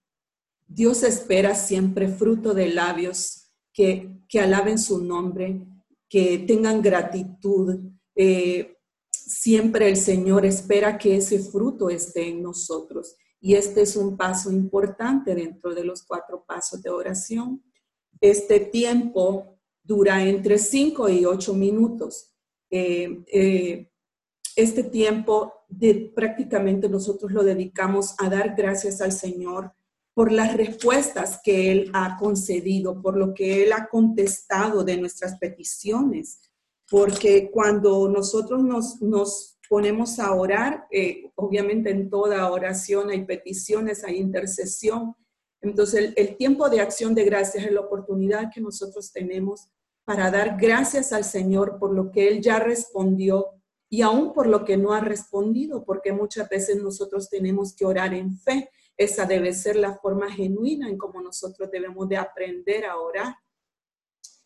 [0.65, 4.09] Dios espera siempre fruto de labios que,
[4.41, 5.61] alaben su nombre,
[6.09, 7.79] que tengan gratitud.
[8.15, 8.77] Eh,
[9.11, 13.15] siempre el Señor espera que ese fruto esté en nosotros.
[13.39, 17.63] Y este es un paso importante dentro de los cuatro pasos de oración.
[18.19, 22.33] Este tiempo dura entre cinco y ocho minutos.
[22.69, 23.91] Eh, eh,
[24.55, 25.53] este tiempo
[26.15, 29.71] prácticamente nosotros lo dedicamos a dar gracias al Señor
[30.17, 35.37] por las respuestas que Él ha concedido, por lo que Él ha contestado de nuestras
[35.37, 36.41] peticiones.
[36.89, 38.63] Porque cuando nosotros
[38.99, 45.15] nos, ponemos a orar, eh, obviamente en toda oración hay peticiones, hay intercesión.
[45.61, 49.69] Entonces el, el tiempo de acción de gracias es la oportunidad que nosotros tenemos
[50.03, 53.49] para dar gracias al Señor por lo que Él ya respondió
[53.87, 58.15] y aún por lo que no ha respondido, porque muchas veces nosotros tenemos que orar
[58.15, 58.71] en fe.
[58.97, 63.35] Esa debe ser la forma genuina en cómo nosotros debemos de aprender a orar,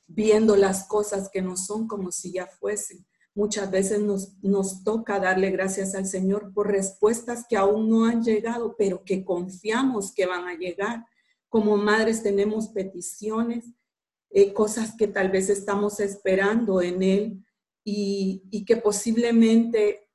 [0.06, 3.06] viendo las cosas que no son como si ya fuesen.
[3.34, 8.22] Muchas veces nos, nos toca darle gracias al Señor por respuestas que aún no han
[8.22, 11.06] llegado, pero que confiamos que van a llegar.
[11.48, 13.66] Como madres tenemos peticiones,
[14.30, 17.46] eh, cosas que tal vez estamos esperando en Él,
[17.84, 20.10] y, que posiblemente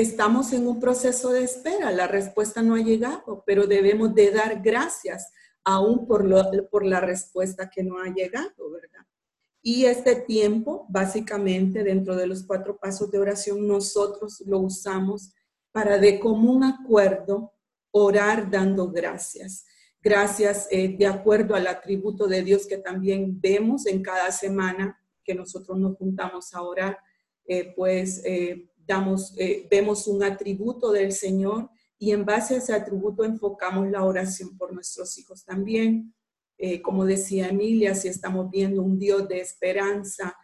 [0.00, 4.62] estamos en un proceso de espera, la respuesta no ha llegado, pero debemos de dar
[4.62, 5.32] gracias
[5.64, 6.24] aún por,
[6.70, 9.04] por la respuesta que no ha llegado, ¿verdad?
[9.60, 15.34] Y este tiempo, básicamente, dentro de los cuatro pasos de oración, nosotros lo usamos
[15.72, 17.52] para de común acuerdo
[17.90, 19.66] orar dando gracias.
[20.00, 25.34] Gracias eh, de acuerdo al atributo de Dios que también vemos en cada semana que
[25.34, 26.98] nosotros nos juntamos a orar,
[27.44, 32.72] eh, pues eh, damos, eh, vemos un atributo del Señor y en base a ese
[32.72, 36.14] atributo enfocamos la oración por nuestros hijos también.
[36.82, 40.36] como decía Emilia, si estamos viendo un Dios de esperanza,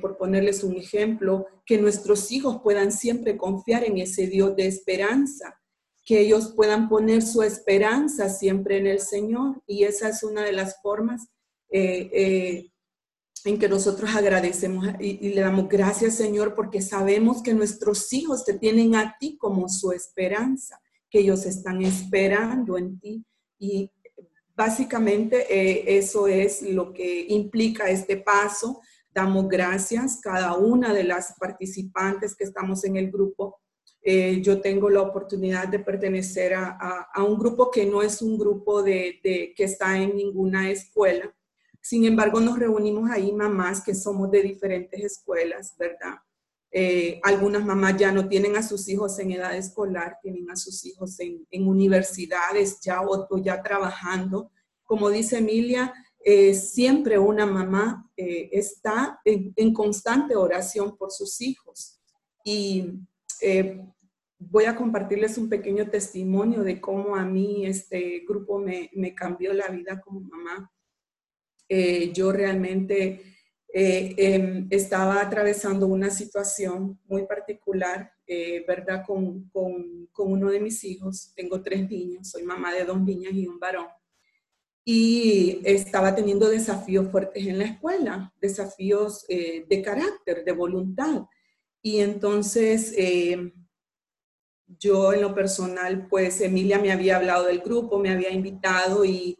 [0.00, 5.60] por ponerles un ejemplo, que nuestros hijos puedan siempre confiar en ese Dios de esperanza,
[6.02, 9.62] que ellos puedan poner su esperanza siempre en el Señor.
[9.66, 11.28] Y esa es una de las formas
[13.44, 18.54] en que nosotros agradecemos y, le damos gracias, Señor, porque sabemos que nuestros hijos te
[18.54, 23.24] tienen a ti como su esperanza, que ellos están esperando en ti.
[23.58, 23.90] Y
[24.54, 28.80] básicamente eh, eso es lo que implica este paso.
[29.12, 33.60] Damos gracias cada una de las participantes que estamos en el grupo.
[34.02, 38.82] Eh, yo tengo la oportunidad de pertenecer a, un grupo que no es un grupo
[38.82, 41.34] de, que está en ninguna escuela,
[41.80, 46.16] sin embargo, nos reunimos ahí mamás que somos de diferentes escuelas, ¿verdad?
[46.72, 50.84] Eh, algunas mamás ya no tienen a sus hijos en edad escolar, tienen a sus
[50.84, 54.52] hijos en, universidades ya o, ya trabajando.
[54.84, 61.98] Como dice Emilia, eh, siempre una mamá eh, está en, constante oración por sus hijos.
[62.44, 62.92] Y
[64.38, 69.52] voy a compartirles un pequeño testimonio de cómo a mí este grupo me, me cambió
[69.52, 70.70] la vida como mamá.
[71.72, 73.22] Eh, yo realmente
[73.72, 79.04] eh, em, estaba atravesando una situación muy particular, eh, ¿verdad?
[79.06, 81.32] Con, con, con, uno de mis hijos.
[81.36, 83.86] Tengo tres niños, soy mamá de dos niñas y un varón.
[84.84, 91.26] Y estaba teniendo desafíos fuertes en la escuela, desafíos de carácter, de voluntad.
[91.80, 92.96] Y entonces
[94.66, 99.38] yo en lo personal, pues Emilia me había hablado del grupo, me había invitado y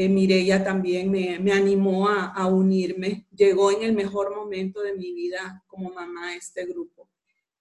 [0.00, 3.26] eh, Mireya también me, animó a, unirme.
[3.34, 7.10] Llegó en el mejor momento de mi vida como mamá a este grupo.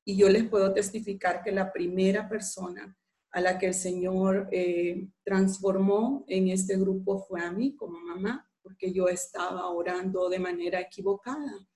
[0.05, 2.95] Y yo les puedo testificar que la primera persona
[3.31, 8.47] a la que el Señor eh, transformó en este grupo fue a mí como mamá,
[8.61, 11.67] porque yo estaba orando de manera equivocada.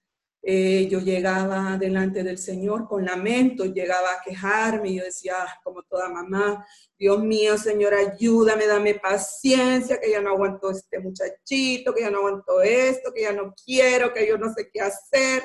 [0.44, 5.84] Eh, yo llegaba delante del Señor con lamento, llegaba a quejarme, yo decía, ah, como
[5.84, 6.66] toda mamá,
[6.98, 12.20] Dios mío, Señor, ayúdame, dame paciencia, que ya no aguanto este muchachito, que ya no
[12.20, 15.44] aguanto esto, que ya no quiero, que yo no sé qué hacer.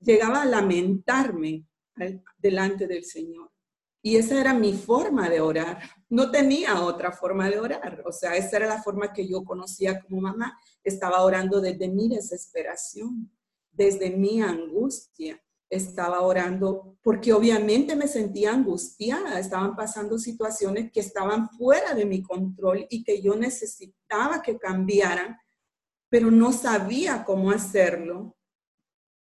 [0.00, 1.64] Llegaba a lamentarme
[2.36, 3.50] delante del Señor.
[4.02, 5.78] Y esa era mi forma de orar.
[6.10, 8.02] No tenía otra forma de orar.
[8.04, 10.58] O sea, esa era la forma que yo conocía como mamá.
[10.82, 13.30] Estaba orando desde mi desesperación
[13.74, 15.40] desde mi angustia.
[15.68, 22.22] Estaba orando porque obviamente me sentía angustiada, estaban pasando situaciones que estaban fuera de mi
[22.22, 25.36] control y que yo necesitaba que cambiaran,
[26.08, 28.36] pero no sabía cómo hacerlo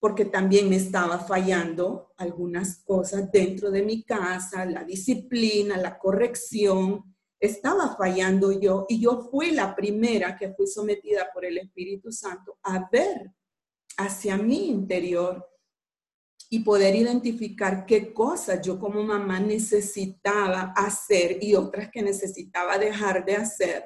[0.00, 7.16] porque también me estaba fallando algunas cosas dentro de mi casa, la disciplina, la corrección,
[7.40, 12.58] estaba fallando yo y yo fui la primera que fui sometida por el Espíritu Santo
[12.62, 13.32] a ver
[13.98, 15.44] hacia mi interior
[16.50, 23.24] y poder identificar qué cosas yo como mamá necesitaba hacer y otras que necesitaba dejar
[23.24, 23.84] de hacer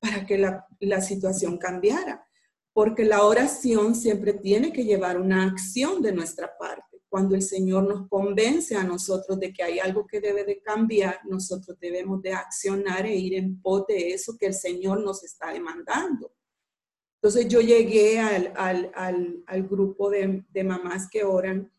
[0.00, 2.26] para que la, situación cambiara.
[2.72, 7.00] Porque la oración siempre tiene que llevar una acción de nuestra parte.
[7.08, 11.20] Cuando el Señor nos convence a nosotros de que hay algo que debe de cambiar,
[11.26, 15.52] nosotros debemos de accionar e ir en pos de eso que el Señor nos está
[15.52, 16.32] demandando.
[17.24, 21.72] Entonces yo llegué al, grupo de, mamás que oran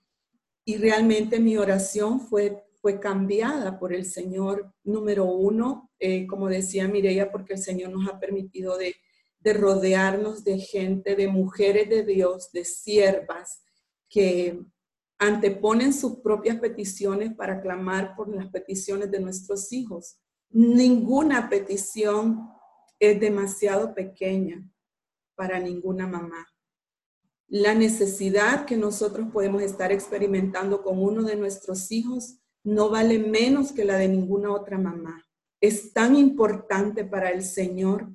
[0.65, 6.87] y realmente mi oración fue, fue cambiada por el Señor, número uno, eh, como decía
[6.87, 8.95] Mireya, porque el Señor nos ha permitido de,
[9.39, 13.61] de rodearnos de gente, de mujeres de Dios, de siervas,
[14.09, 14.59] que
[15.19, 20.17] anteponen sus propias peticiones para clamar por las peticiones de nuestros hijos.
[20.49, 22.49] Ninguna petición
[22.99, 24.67] es demasiado pequeña
[25.35, 26.47] para ninguna mamá.
[27.47, 33.71] La necesidad que nosotros podemos estar experimentando con uno de nuestros hijos no vale menos
[33.71, 35.23] que la de ninguna otra mamá.
[35.61, 38.09] Es tan importante para el Señor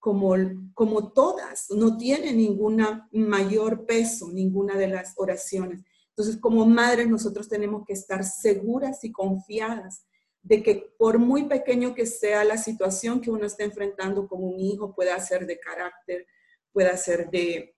[0.00, 0.34] como,
[0.74, 1.70] como todas.
[1.70, 5.82] No tiene ninguna mayor peso, ninguna de las oraciones.
[6.08, 10.04] Entonces, como madres, nosotros tenemos que estar seguras y confiadas
[10.42, 14.60] de que por muy pequeño que sea la situación que uno está enfrentando con un
[14.60, 16.26] hijo, pueda ser de carácter,
[16.74, 17.74] pueda ser de,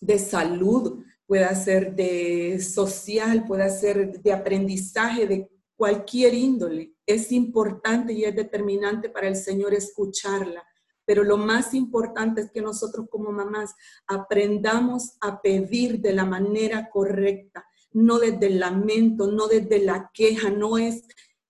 [0.00, 6.92] de salud, pueda ser de social, pueda ser de aprendizaje, de cualquier índole.
[7.04, 10.62] Es importante y es determinante para el Señor escucharla.
[11.04, 13.74] Pero lo más importante es que nosotros como mamás
[14.06, 20.50] aprendamos a pedir de la manera correcta, no desde el lamento, no desde la queja,
[20.50, 21.04] no es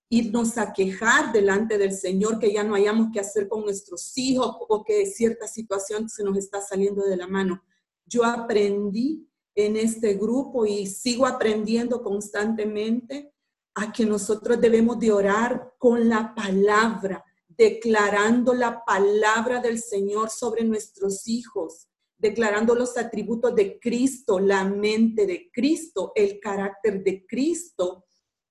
[0.09, 4.55] irnos a quejar delante del Señor, que ya no hayamos que hacer con nuestros hijos
[4.69, 7.63] o que cierta situación se nos está saliendo de la mano.
[8.05, 13.33] Yo aprendí en este grupo y sigo aprendiendo constantemente
[13.75, 20.63] a que nosotros debemos de orar con la palabra, declarando la palabra del Señor sobre
[20.63, 21.87] nuestros hijos.
[22.19, 28.06] declarando los atributos de Cristo, la mente de Cristo, el carácter de Cristo,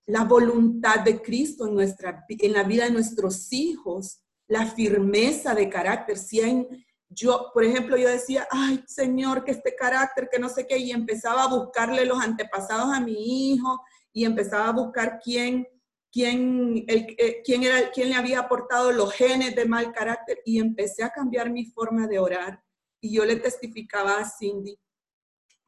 [0.07, 5.69] la voluntad de Cristo en, nuestra, en la vida de nuestros hijos, la firmeza de
[5.69, 6.17] carácter.
[6.17, 6.67] Si hay,
[7.09, 10.93] yo, por ejemplo, yo decía, ay, Señor, que este carácter, que no sé qué, y
[10.93, 13.83] empezaba a buscarle los antepasados a mi hijo
[14.13, 15.67] y empezaba a buscar quién,
[16.13, 21.03] quién, eh, quién, era, quién le había aportado los genes de mal carácter y empecé
[21.03, 22.63] a cambiar mi forma de orar.
[23.01, 24.79] Y yo le testificaba a Cindy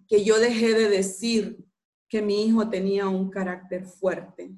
[0.07, 1.68] que yo dejé de decir
[2.09, 4.51] que mi hijo tenía un carácter fuerte.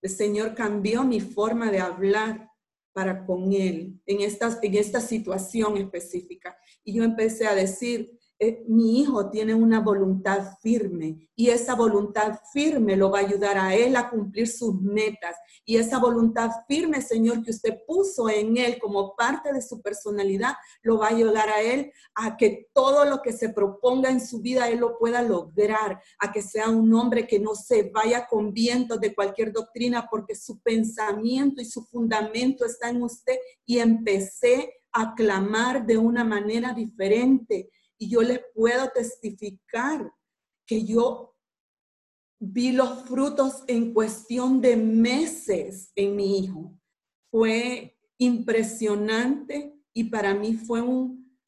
[0.00, 2.50] El Señor cambió mi forma de hablar
[2.92, 6.56] para con él en esta, en esta situación específica.
[6.84, 12.40] Y yo empecé a decir, eh, mi hijo tiene una voluntad firme y esa voluntad
[12.52, 15.36] firme lo va a ayudar a él a cumplir sus metas.
[15.64, 20.54] Y esa voluntad firme, Señor, que usted puso en él como parte de su personalidad,
[20.82, 24.40] lo va a ayudar a él a que todo lo que se proponga en su
[24.40, 28.52] vida, él lo pueda lograr, a que sea un hombre que no se vaya con
[28.52, 33.38] vientos de cualquier doctrina, porque su pensamiento y su fundamento está en usted.
[33.64, 37.70] Y empecé a clamar de una manera diferente
[38.02, 40.12] y yo les puedo testificar
[40.66, 41.36] que yo
[42.40, 46.76] vi los frutos en cuestión de meses en mi hijo.
[47.30, 51.38] Fue impresionante y para mí fue un,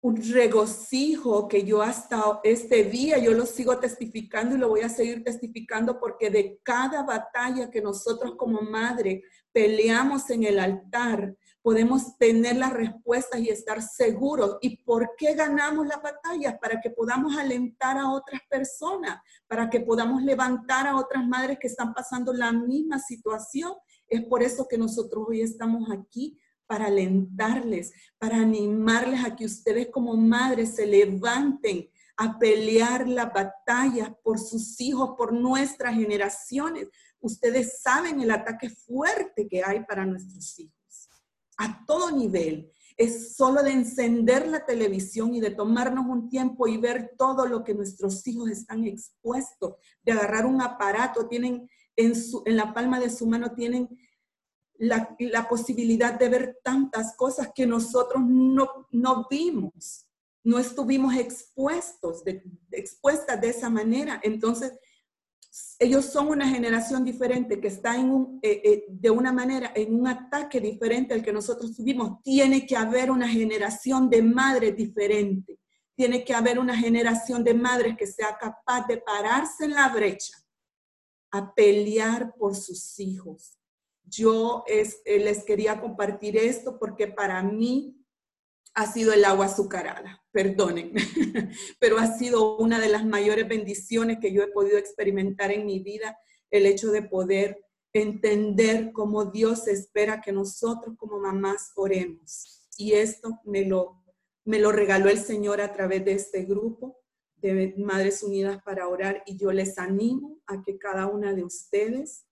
[0.00, 4.88] un regocijo que yo hasta este día yo lo sigo testificando y lo voy a
[4.88, 12.16] seguir testificando porque de cada batalla que nosotros como madre peleamos en el altar, podemos
[12.16, 14.56] tener las respuestas y estar seguros.
[14.60, 16.58] ¿Y por qué ganamos las batallas?
[16.58, 21.68] Para que podamos alentar a otras personas, para que podamos levantar a otras madres que
[21.68, 23.74] están pasando la misma situación.
[24.08, 29.88] Es por eso que nosotros hoy estamos aquí, para alentarles, para animarles a que ustedes
[29.88, 36.86] como madres se levanten a pelear las batallas por sus hijos, por nuestras generaciones.
[37.18, 40.79] Ustedes saben el ataque fuerte que hay para nuestros hijos
[41.60, 42.72] a todo nivel.
[42.96, 47.62] Es solo de encender la televisión y de tomarnos un tiempo y ver todo lo
[47.62, 52.98] que nuestros hijos están expuestos, de agarrar un aparato, tienen en, su, en la palma
[52.98, 53.88] de su mano, tienen
[54.78, 60.06] la, la, posibilidad de ver tantas cosas que nosotros no, no vimos,
[60.42, 64.18] no estuvimos expuestos, de, expuestas de esa manera.
[64.22, 64.72] Entonces,
[65.80, 69.94] ellos son una generación diferente que está en un, eh, eh, de una manera en
[69.94, 72.22] un ataque diferente al que nosotros tuvimos.
[72.22, 75.58] Tiene que haber una generación de madres diferente.
[75.96, 80.36] Tiene que haber una generación de madres que sea capaz de pararse en la brecha
[81.32, 83.58] a pelear por sus hijos.
[84.04, 87.99] Yo es, eh, les quería compartir esto porque para mí
[88.74, 90.92] ha sido el agua azucarada, perdonen,
[91.80, 95.80] pero ha sido una de las mayores bendiciones que yo he podido experimentar en mi
[95.80, 96.16] vida,
[96.50, 102.64] el hecho de poder entender cómo Dios espera que nosotros como mamás oremos.
[102.76, 104.02] Y esto me lo,
[104.44, 106.96] me lo regaló el Señor a través de este grupo
[107.36, 112.26] de Madres Unidas para Orar y yo les animo a que cada una de ustedes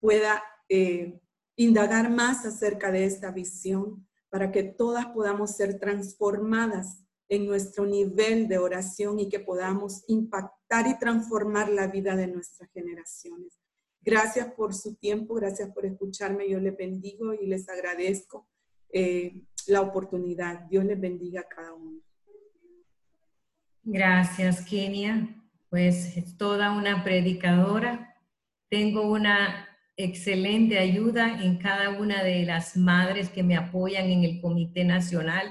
[0.00, 1.20] pueda eh,
[1.56, 4.05] indagar más acerca de esta visión,
[4.36, 10.86] para que todas podamos ser transformadas en nuestro nivel de oración y que podamos impactar
[10.86, 13.58] y transformar la vida de nuestras generaciones.
[14.02, 16.50] Gracias por su tiempo, gracias por escucharme.
[16.50, 18.46] Yo les bendigo y les agradezco
[18.92, 20.66] eh, la oportunidad.
[20.68, 22.02] Dios les bendiga a cada uno.
[23.84, 25.34] Gracias, Kenia.
[25.70, 28.14] Pues es toda una predicadora.
[28.68, 29.66] Tengo una
[29.96, 35.50] excelente ayuda en cada una de las madres que me apoyan en el Comité Nacional.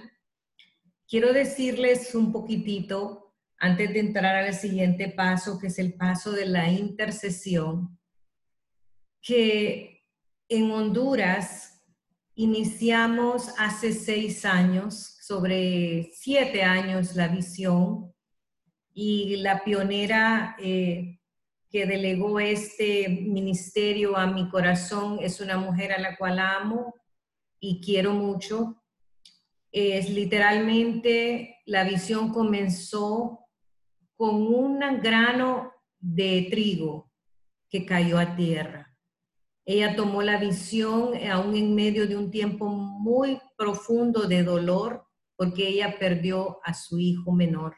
[1.07, 6.45] Quiero decirles un poquitito, antes de entrar al siguiente paso, que es el paso de
[6.45, 7.97] la intercesión,
[9.21, 10.03] que
[10.49, 11.83] en Honduras
[12.35, 18.13] iniciamos hace seis años, sobre siete años, la visión
[18.93, 21.14] y la pionera eh,
[21.75, 26.95] que delegó este ministerio a mi corazón es una mujer a la cual amo
[27.59, 28.81] y quiero mucho.
[29.73, 33.41] Es literalmente, la visión comenzó
[34.15, 37.11] con un grano de trigo
[37.69, 38.95] que cayó a tierra.
[39.65, 45.05] Ella tomó la visión aún en medio de un tiempo muy profundo de dolor
[45.35, 47.75] porque ella perdió a su hijo menor.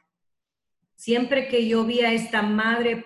[0.95, 3.03] Siempre que yo vi a esta madre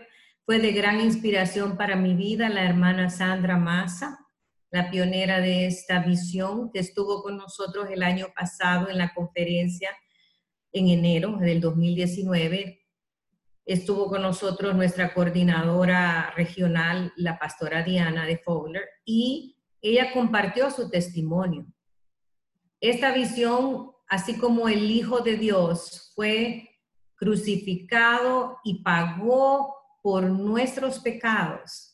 [0.52, 4.20] fue de gran inspiración para mi vida la hermana Sandra Massa,
[4.70, 9.92] la pionera de esta visión, que estuvo con nosotros el año pasado en la conferencia
[10.74, 12.86] en enero del 2019.
[13.64, 20.90] Estuvo con nosotros nuestra coordinadora regional, la pastora Diana de Fowler, y ella compartió su
[20.90, 21.66] testimonio.
[22.82, 26.68] Esta visión, así como el Hijo de Dios fue
[27.16, 31.92] crucificado y pagó por nuestros pecados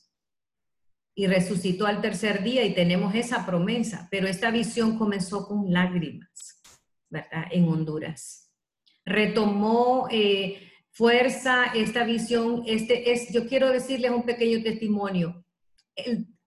[1.15, 6.61] y resucitó al tercer día y tenemos esa promesa, pero esta visión comenzó con lágrimas,
[7.09, 7.45] ¿verdad?
[7.49, 8.53] En Honduras.
[9.03, 15.43] Retomó eh, fuerza esta visión, este es, yo quiero decirles un pequeño testimonio.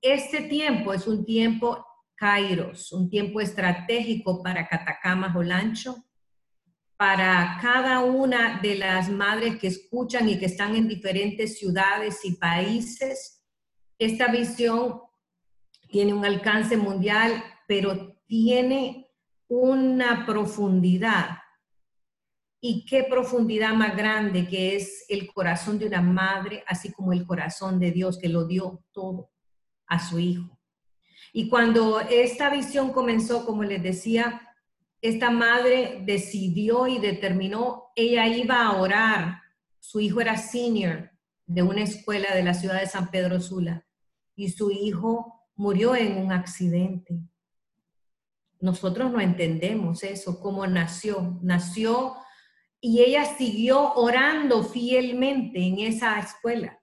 [0.00, 1.84] este tiempo es un tiempo
[2.14, 6.04] Kairos, un tiempo estratégico para Catacamas Olancho,
[7.00, 12.32] para cada una de las madres que escuchan y que están en diferentes ciudades y
[12.32, 13.42] países.
[13.98, 15.00] Esta visión
[15.88, 19.08] tiene un alcance mundial, pero tiene
[19.48, 21.38] una profundidad.
[22.60, 27.26] Y qué profundidad más grande que es el corazón de una madre, así como el
[27.26, 29.30] corazón de Dios que lo dio todo
[29.86, 30.60] a su hijo.
[31.32, 34.49] Y cuando esta visión comenzó, como les decía,
[35.02, 39.42] esta madre decidió y determinó, ella iba a orar.
[39.78, 41.10] Su hijo era senior
[41.46, 43.86] de una escuela de la ciudad de San Pedro Sula
[44.36, 47.20] y su hijo murió en un accidente.
[48.60, 51.38] Nosotros no entendemos eso, cómo nació.
[51.42, 52.16] Nació
[52.80, 56.80] y ella siguió orando fielmente en esa escuela,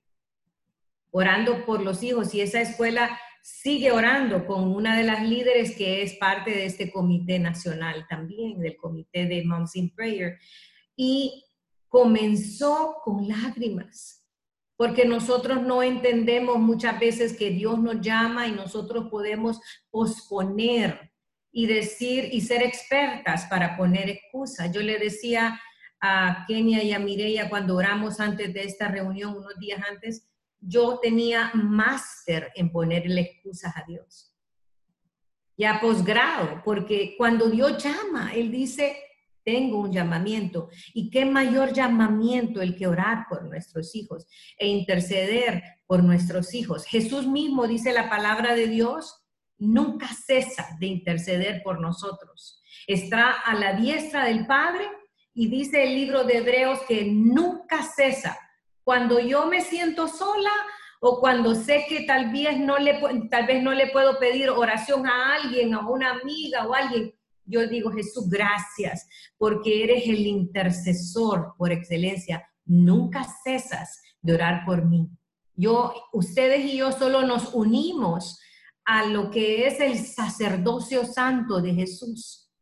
[1.11, 3.19] orando por los hijos y esa escuela
[3.49, 8.59] sigue orando con una de las líderes que es parte de este comité nacional también,
[8.59, 10.37] del comité de Moms in Prayer.
[10.97, 11.45] Y
[11.87, 14.27] comenzó con lágrimas,
[14.75, 21.13] porque nosotros no entendemos muchas veces que Dios nos llama y nosotros podemos posponer
[21.49, 24.73] y decir y ser expertas para poner excusas.
[24.73, 25.57] Yo le decía
[26.01, 30.27] a Kenia y a Mireia cuando oramos antes de esta reunión, unos días antes,
[30.67, 34.33] yo tenía máster en ponerle excusas a Dios.
[35.57, 38.97] Ya posgrado, porque cuando Dios llama, Él dice,
[39.43, 40.69] tengo un llamamiento.
[40.93, 46.85] ¿Y qué mayor llamamiento el que orar por nuestros hijos e interceder por nuestros hijos?
[46.85, 49.23] Jesús mismo dice la palabra de Dios,
[49.57, 52.61] nunca cesa de interceder por nosotros.
[52.85, 54.85] Está a la diestra del Padre
[55.33, 58.37] y dice el libro de Hebreos que nunca cesa
[58.87, 60.49] cuando yo me siento sola
[61.01, 62.97] o cuando sé que tal vez no le,
[63.29, 67.13] tal vez no le puedo pedir oración a alguien, a una amiga o a alguien,
[67.43, 69.05] yo digo, Jesús, gracias,
[69.37, 72.47] porque eres el intercesor por excelencia.
[72.63, 75.09] Nunca cesas de orar por mí.
[75.53, 78.39] Yo, ustedes y yo solo nos unimos
[78.85, 82.53] a lo que es el sacerdocio santo de Jesús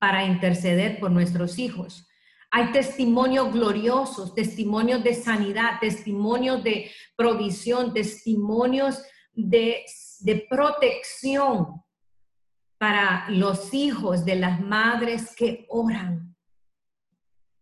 [0.00, 2.05] para interceder por nuestros hijos.
[2.50, 9.84] Hay testimonios gloriosos, testimonios de sanidad, testimonios de provisión, testimonios de,
[10.48, 11.82] protección
[12.78, 16.34] para los hijos de las madres que oran.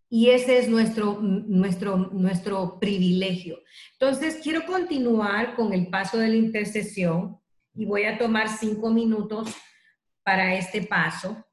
[0.08, 3.58] Y ese es nuestro, nuestro, nuestro privilegio.
[3.92, 7.40] Entonces, quiero continuar con el paso de la intercesión
[7.74, 9.52] y voy a tomar cinco minutos
[10.22, 11.44] para este paso.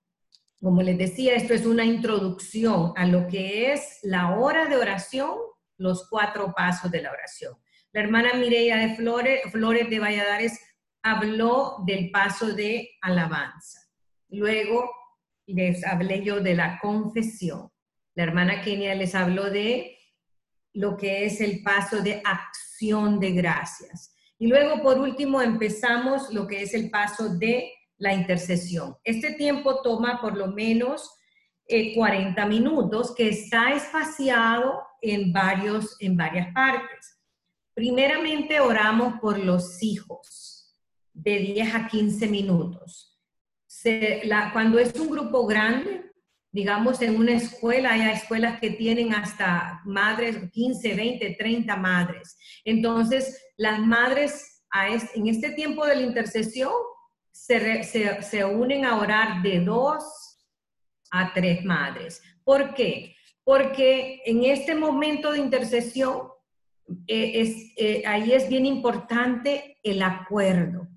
[0.62, 5.32] Como les decía, esto es una introducción a lo que es la hora de oración,
[5.78, 7.56] los cuatro pasos de la oración.
[7.92, 10.60] La hermana Mireia de Flores, Flores de Valladares
[11.02, 13.80] habló del paso de alabanza.
[14.30, 14.90] Luego
[15.48, 17.72] les hablé yo de la confesión.
[18.14, 19.98] La hermana Kenia les habló de
[20.74, 24.16] lo que es el paso de acción de gracias.
[24.38, 27.72] Y luego, por último, empezamos lo que es el paso de
[28.02, 28.98] la intercesión.
[29.04, 31.08] Este tiempo toma por lo menos
[31.96, 37.20] 40 eh, minutos, que está espaciado en, varios, en varias partes.
[37.76, 40.76] Primeramente oramos por los hijos,
[41.14, 43.20] de 10 a 15 minutos.
[44.52, 46.12] cuando es un grupo grande,
[46.52, 52.36] digamos en una escuela, hay escuelas que tienen hasta madres, 15, 20, 30 madres.
[52.66, 54.64] Entonces, las madres
[55.14, 56.72] en este tiempo de la intercesión
[57.32, 60.04] se, unen a orar de dos
[61.12, 62.22] a tres madres.
[62.44, 63.16] ¿Por qué?
[63.44, 66.30] Porque en este momento de intercesión,
[67.08, 70.88] eh, es, eh, ahí es bien importante el acuerdo.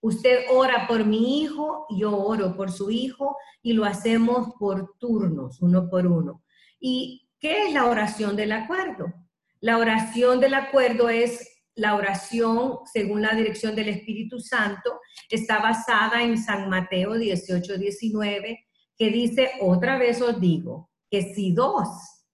[0.00, 5.62] Usted ora por mi hijo, yo oro por su hijo y lo hacemos por turnos,
[5.62, 6.42] uno por uno.
[6.78, 9.14] ¿Y qué es la oración del acuerdo?
[9.60, 16.22] La oración del acuerdo es la oración, según la dirección del Espíritu Santo, está basada
[16.22, 18.66] en San Mateo 18, 19,
[18.96, 21.88] que dice, otra vez os digo, que si dos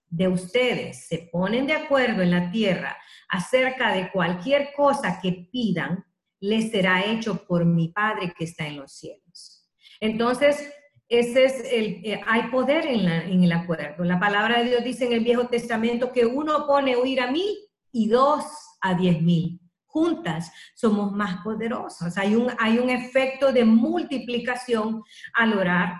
[0.09, 2.97] de ustedes se ponen de acuerdo en la tierra
[3.29, 6.05] acerca de cualquier cosa que pidan,
[6.41, 9.69] les será hecho por mi Padre que está en los cielos.
[10.01, 10.73] Entonces,
[11.09, 14.05] ese es el, eh, hay poder en, en, el acuerdo.
[14.05, 17.59] La palabra de Dios dice en el Viejo Testamento que uno pone huir a mí
[17.93, 18.45] y dos
[18.81, 19.61] a diez mil.
[19.87, 22.17] Juntas somos más poderosos.
[22.17, 25.03] Hay un, hay un efecto de multiplicación
[25.35, 25.95] al orar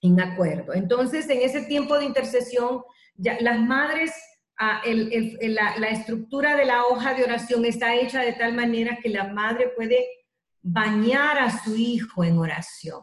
[0.00, 0.72] en acuerdo.
[0.72, 2.82] Entonces, en ese tiempo de intercesión,
[3.16, 4.12] ya, las madres,
[4.58, 9.10] ah, la, la estructura de la hoja de oración está hecha de tal manera que
[9.10, 10.06] la madre puede
[10.62, 13.02] bañar a su hijo en oración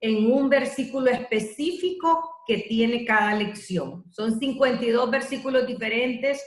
[0.00, 4.04] en un versículo específico que tiene cada lección.
[4.10, 6.42] Son 52 versículos diferentes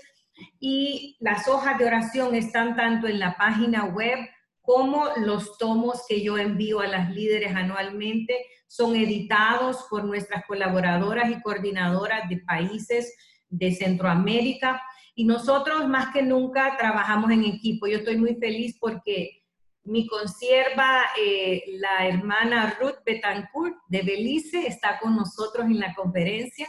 [0.59, 4.19] y las hojas de oración están tanto en la página web
[4.61, 11.29] como los tomos que yo envío a las líderes anualmente son editados por nuestras colaboradoras
[11.29, 13.13] y coordinadoras de países
[13.49, 14.81] de Centroamérica.
[15.13, 17.85] Y nosotros más que nunca trabajamos en equipo.
[17.87, 19.43] Yo estoy muy feliz porque
[19.83, 26.67] mi consierva, eh, la hermana Ruth Betancourt de Belice, está con nosotros en la conferencia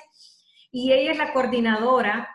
[0.73, 2.29] y ella es la coordinadora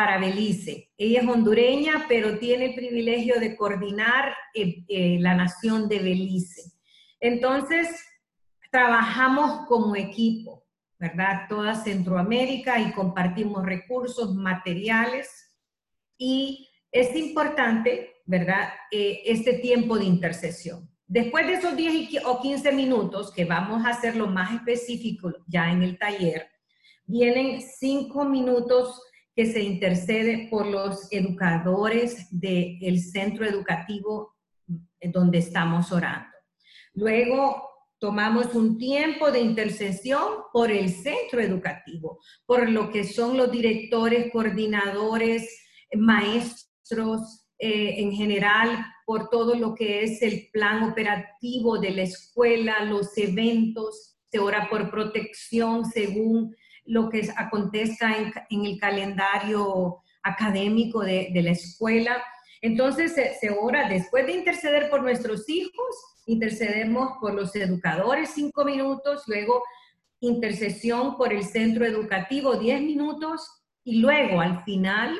[0.00, 0.90] para Belice.
[0.96, 6.72] Ella es hondureña, pero tiene el privilegio de coordinar eh, eh, la nación de Belice.
[7.20, 7.86] Entonces,
[8.70, 10.64] trabajamos como equipo,
[10.98, 11.42] ¿verdad?
[11.50, 15.28] Toda Centroamérica y compartimos recursos materiales
[16.16, 18.70] y es importante, ¿verdad?
[18.90, 20.88] Eh, este tiempo de intercesión.
[21.06, 25.82] Después de esos 10 o 15 minutos, que vamos a hacerlo más específico ya en
[25.82, 26.48] el taller,
[27.04, 28.98] vienen 5 minutos
[29.40, 34.36] que se intercede por los educadores del centro educativo
[35.00, 36.28] donde estamos orando.
[36.92, 37.66] Luego
[37.98, 44.30] tomamos un tiempo de intercesión por el centro educativo, por lo que son los directores,
[44.30, 45.48] coordinadores,
[45.96, 52.84] maestros, eh, en general por todo lo que es el plan operativo de la escuela,
[52.84, 56.54] los eventos, se ora por protección según
[56.90, 58.16] lo que acontezca
[58.48, 62.22] en, el calendario académico de, la escuela.
[62.60, 68.64] Entonces se, se, ora, después de interceder por nuestros hijos, intercedemos por los educadores cinco
[68.64, 69.62] minutos, luego
[70.20, 73.48] intercesión por el centro educativo diez minutos
[73.84, 75.18] y luego al final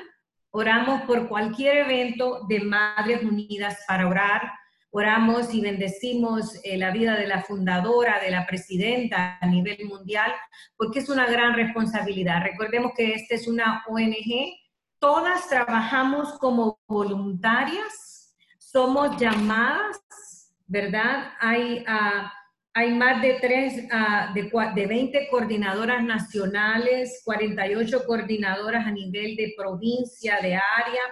[0.52, 4.50] Oramos por cualquier evento de Madres Unidas para orar.
[4.90, 10.32] Oramos y bendecimos eh, la vida de la fundadora, de la presidenta a nivel mundial,
[10.76, 12.42] porque es una gran responsabilidad.
[12.42, 14.56] Recordemos que esta es una ONG.
[14.98, 21.32] Todas trabajamos como voluntarias, somos llamadas, ¿verdad?
[21.40, 22.28] Hay uh,
[22.72, 29.54] hay más de, tres, uh, de, de 20 coordinadoras nacionales, 48 coordinadoras a nivel de
[29.56, 31.02] provincia, de área,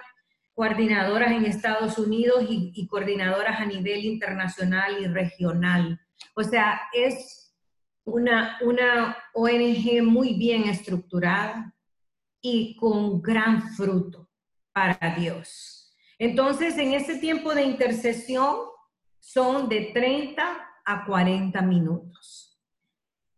[0.59, 5.97] coordinadoras en Estados Unidos y, y coordinadoras a nivel internacional y regional.
[6.35, 7.55] O sea, es
[8.03, 11.73] una, una ONG muy bien estructurada
[12.41, 14.29] y con gran fruto
[14.73, 15.95] para Dios.
[16.17, 18.57] Entonces, en ese tiempo de intercesión
[19.17, 20.43] son de 30
[20.83, 22.61] a 40 minutos.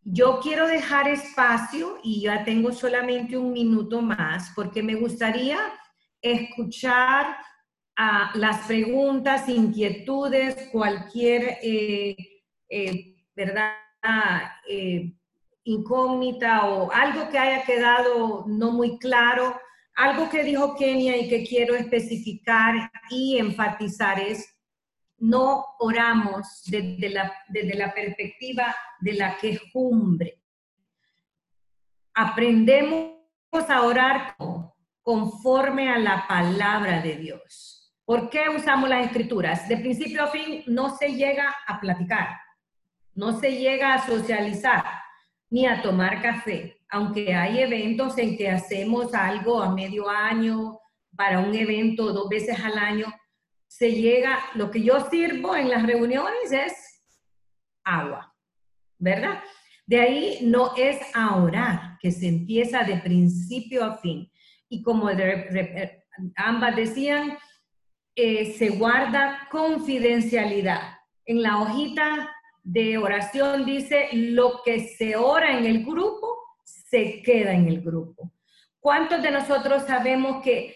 [0.01, 5.59] Yo quiero dejar espacio y ya tengo solamente un minuto más porque me gustaría
[6.21, 7.37] escuchar
[8.33, 12.15] las preguntas, inquietudes, cualquier, eh,
[12.69, 13.73] eh, ¿verdad?
[14.67, 15.13] Eh,
[15.63, 19.59] incógnita o algo que haya quedado no muy claro,
[19.95, 24.47] algo que dijo Kenia y que quiero especificar y enfatizar es
[25.19, 30.41] no oramos desde la, desde la perspectiva de la quejumbre.
[32.15, 33.11] Aprendemos
[33.51, 34.35] a orar
[35.01, 37.93] conforme a la palabra de Dios.
[38.05, 39.67] ¿Por qué usamos las escrituras?
[39.67, 42.29] De principio a fin no se llega a platicar,
[43.13, 44.83] no se llega a socializar,
[45.49, 50.79] ni a tomar café, aunque hay eventos en que hacemos algo a medio año,
[51.15, 53.07] para un evento dos veces al año,
[53.67, 56.73] se llega, lo que yo sirvo en las reuniones es
[57.83, 58.33] agua,
[58.97, 59.41] ¿verdad?
[59.85, 64.30] De ahí no es a que se empieza de principio a fin.
[64.71, 65.09] Y como
[66.35, 67.37] ambas decían,
[68.15, 70.97] eh, se guarda confidencialidad.
[71.25, 77.53] En la hojita de oración dice, lo que se ora en el grupo, se queda
[77.53, 78.31] en el grupo.
[78.79, 80.75] ¿Cuántos de nosotros sabemos que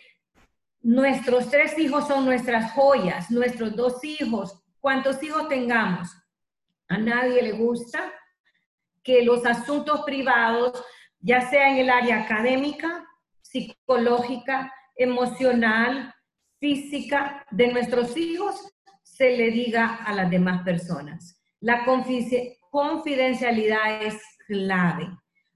[0.88, 6.08] Nuestros tres hijos son nuestras joyas, nuestros dos hijos, cuantos hijos tengamos.
[6.88, 8.14] A nadie le gusta
[9.02, 10.80] que los asuntos privados
[11.20, 13.04] ya sea en el área académica,
[13.56, 16.14] psicológica, emocional,
[16.60, 21.42] física de nuestros hijos, se le diga a las demás personas.
[21.62, 25.08] La confidencialidad es clave,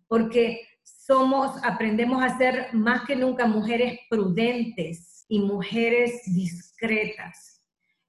[0.07, 7.61] porque somos, aprendemos a ser más que nunca mujeres prudentes y mujeres discretas.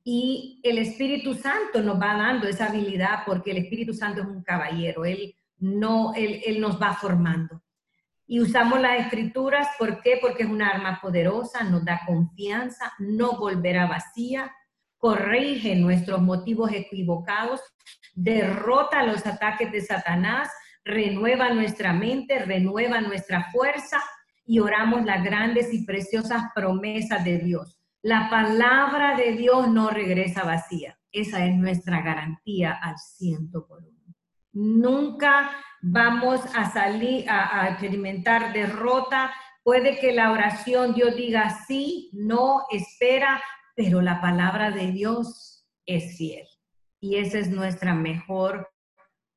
[0.05, 4.45] Y el Espíritu Santo nos va dando esa habilidad porque el Espíritu Santo es un
[4.45, 7.61] caballero, Él, no, él, él nos va formando.
[8.33, 10.17] Y usamos las escrituras, ¿por qué?
[10.21, 14.55] Porque es una arma poderosa, nos da confianza, no volverá vacía,
[14.99, 17.61] corrige nuestros motivos equivocados,
[18.15, 20.49] derrota los ataques de Satanás,
[20.85, 24.01] renueva nuestra mente, renueva nuestra fuerza
[24.47, 27.81] y oramos las grandes y preciosas promesas de Dios.
[28.01, 30.97] La palabra de Dios no regresa vacía.
[31.11, 34.15] Esa es nuestra garantía al ciento por uno.
[34.53, 35.51] Nunca
[35.83, 39.33] vamos a salir a, experimentar derrota.
[39.63, 43.43] Puede que la oración Dios diga sí, no, espera,
[43.75, 46.47] pero la palabra de Dios es fiel.
[47.01, 48.69] Y esa es nuestra mejor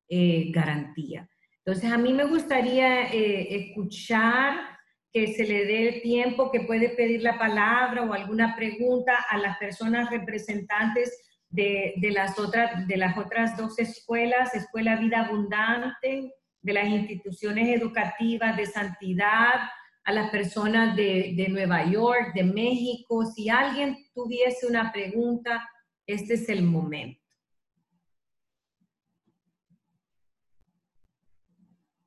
[0.10, 1.30] eh, garantía.
[1.66, 4.74] Entonces, a mí me gustaría eh, escuchar
[5.14, 9.38] que se le dé el tiempo que puede pedir la palabra o alguna pregunta a
[9.38, 11.16] las personas representantes
[11.54, 18.58] de, las, otras, de las otras dos escuelas, Escuela Vida Abundante, de las instituciones educativas
[18.58, 19.70] de santidad,
[20.06, 23.26] a las personas de, de Nueva York, de México.
[23.26, 25.68] Si alguien tuviese una pregunta,
[26.06, 27.22] este es el momento.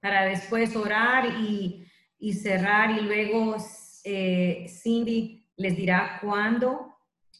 [0.00, 1.86] Para después orar y,
[2.18, 3.56] y cerrar y luego
[4.04, 6.95] eh, Cindy les dirá cuándo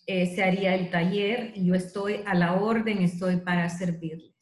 [0.07, 4.37] eh, se haría el taller y yo estoy a la orden, estoy para servirles.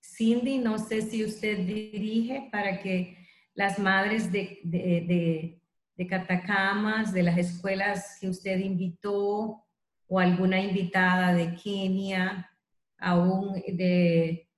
[0.00, 3.18] Cindy, no sé si usted dirige para que
[3.54, 5.60] las madres de, de,
[5.96, 9.64] de, Catacamas, de las escuelas que usted invitó
[10.06, 12.50] o alguna invitada de Kenia,
[12.98, 14.48] aún de,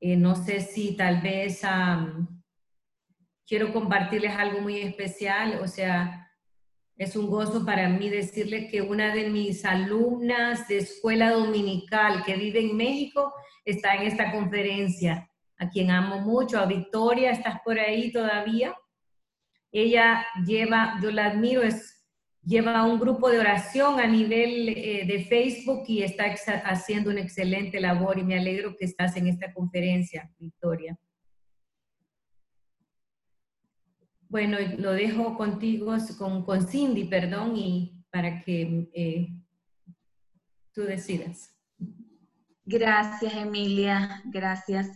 [0.00, 1.62] eh, no sé si tal vez
[3.48, 6.30] quiero compartirles algo muy especial, o sea,
[6.96, 12.36] es un gozo para mí decirles que una de mis alumnas de escuela dominical que
[12.36, 13.32] vive en México
[13.64, 18.74] está en esta conferencia, a quien amo mucho, a Victoria, ¿estás por ahí todavía?
[19.72, 22.04] Ella lleva, yo la admiro, es,
[22.42, 26.24] lleva un grupo de oración a nivel eh, de Facebook y está
[26.64, 30.98] haciendo una excelente labor y me alegro que estás en esta conferencia, Victoria.
[34.28, 39.28] Bueno, lo dejo contigo, con, con Cindy, perdón, y para que eh,
[40.72, 41.57] tú decidas.
[42.70, 44.20] Gracias, Emilia.
[44.26, 44.88] Gracias.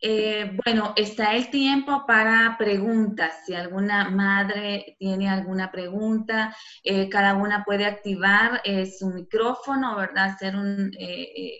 [0.00, 3.44] Eh, bueno, está el tiempo para preguntas.
[3.46, 6.52] Si alguna madre tiene alguna pregunta,
[6.82, 10.30] eh, cada una puede activar eh, su micrófono, ¿verdad?
[10.30, 10.90] Hacer un,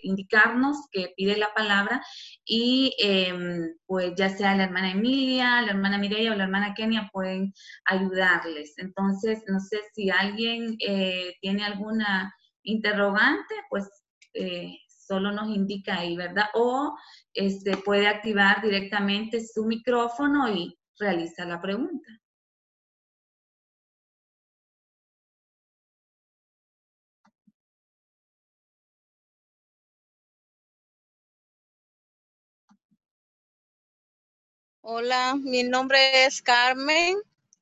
[0.03, 2.03] indicarnos que pide la palabra
[2.43, 7.09] y em, pues ya sea la hermana Emilia, la hermana Mireya o la hermana Kenia
[7.13, 7.53] pueden
[7.85, 8.73] ayudarles.
[8.77, 10.77] Entonces, no sé si alguien
[11.39, 13.89] tiene alguna interrogante, pues
[15.11, 16.45] solo nos indica ahí, ¿verdad?
[16.53, 16.97] O
[17.33, 22.07] este, puede activar directamente su micrófono y realiza la pregunta.
[34.83, 37.17] Hola, mi nombre es Carmen,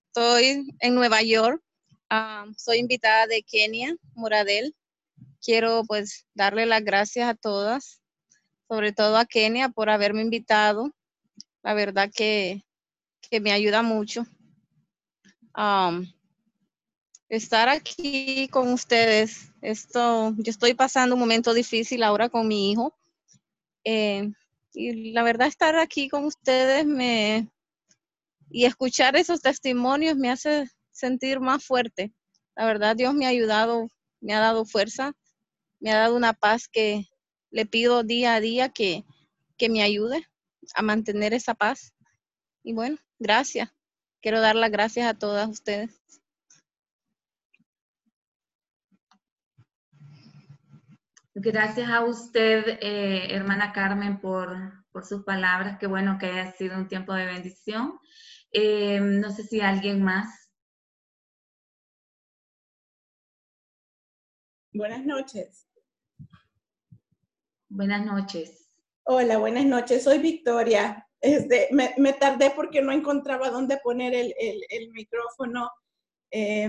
[0.07, 1.61] estoy en Nueva York,
[2.09, 4.75] ah, soy invitada de Kenia, Moradel
[5.41, 8.01] quiero pues darle las gracias a todas,
[8.67, 10.91] sobre todo a Kenia por haberme invitado.
[11.63, 12.63] La verdad que,
[13.41, 14.25] me ayuda mucho.
[17.27, 22.95] estar aquí con ustedes, esto, yo estoy pasando un momento difícil ahora con mi hijo.
[23.83, 24.31] Eh,
[24.73, 27.47] y la verdad estar aquí con ustedes me
[28.51, 32.11] y escuchar esos testimonios me hace sentir más fuerte.
[32.55, 33.87] La verdad Dios me ha ayudado,
[34.21, 35.13] me ha dado fuerza
[35.80, 37.05] me ha dado una paz que
[37.51, 39.05] le pido día a día que,
[39.69, 40.25] me ayude
[40.75, 41.93] a mantener esa paz.
[42.63, 43.69] Y bueno, gracias.
[44.21, 46.01] Quiero dar las gracias a todas ustedes.
[51.34, 54.73] Gracias a usted, eh, hermana Carmen, por,
[55.03, 55.77] sus palabras.
[55.80, 57.97] Qué bueno que haya sido un tiempo de bendición.
[58.51, 60.51] Eh, no sé si alguien más.
[64.73, 65.68] Buenas noches.
[67.72, 68.67] Buenas noches.
[69.03, 70.03] Hola, buenas noches.
[70.03, 71.07] Soy Victoria.
[71.22, 75.70] Este, me, me, tardé porque no encontraba dónde poner el, micrófono.
[76.32, 76.67] Eh,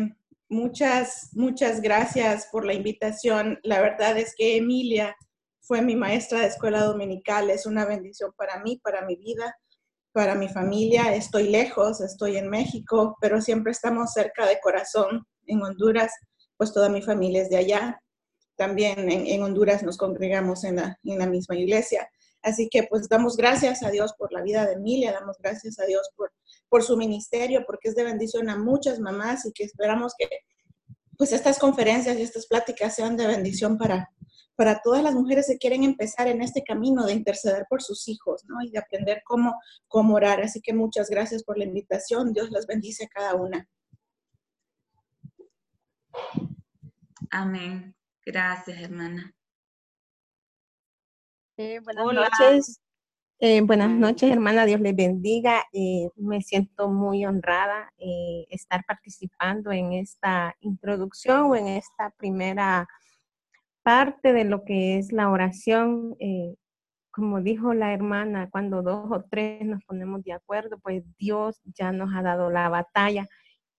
[0.51, 3.59] muchas, muchas gracias por la invitación.
[3.63, 5.17] La verdad es que Emilia
[5.63, 7.49] fue mi maestra de escuela dominical.
[7.49, 9.57] Es una bendición para mí, para mi vida,
[10.13, 11.15] para mi familia.
[11.15, 16.13] Estoy lejos, estoy en México, pero siempre estamos cerca de corazón en Honduras,
[16.59, 18.03] pues toda mi familia es de allá.
[18.61, 22.11] También en, Honduras nos congregamos en la, misma iglesia.
[22.43, 25.87] Así que pues damos gracias a Dios por la vida de Emilia, damos gracias a
[25.87, 26.31] Dios por,
[26.69, 30.29] por su ministerio, porque es de bendición a muchas mamás y que esperamos que
[31.17, 34.11] pues estas conferencias y estas pláticas sean de bendición para,
[34.57, 38.45] para todas las mujeres que quieren empezar en este camino de interceder por sus hijos,
[38.45, 38.61] ¿no?
[38.63, 39.59] Y de aprender cómo,
[39.89, 40.43] cómo orar.
[40.43, 42.35] Así que muchas gracias por la invitación.
[42.35, 43.67] Dios las bendice a cada una.
[47.31, 47.95] Amén.
[48.25, 49.33] Gracias, hermana.
[51.57, 52.81] Eh, buenas noches.
[53.39, 54.67] Eh, buenas noches, hermana.
[54.67, 55.65] Dios les bendiga.
[55.73, 62.87] Eh, me siento muy honrada eh, estar participando en esta introducción o en esta primera
[63.83, 66.17] parte de lo que es la oración.
[66.21, 66.55] Eh,
[67.11, 71.93] como dijo la hermana, cuando dos o tres nos ponemos de acuerdo, pues Dios ya
[71.93, 73.27] nos ha dado la batalla.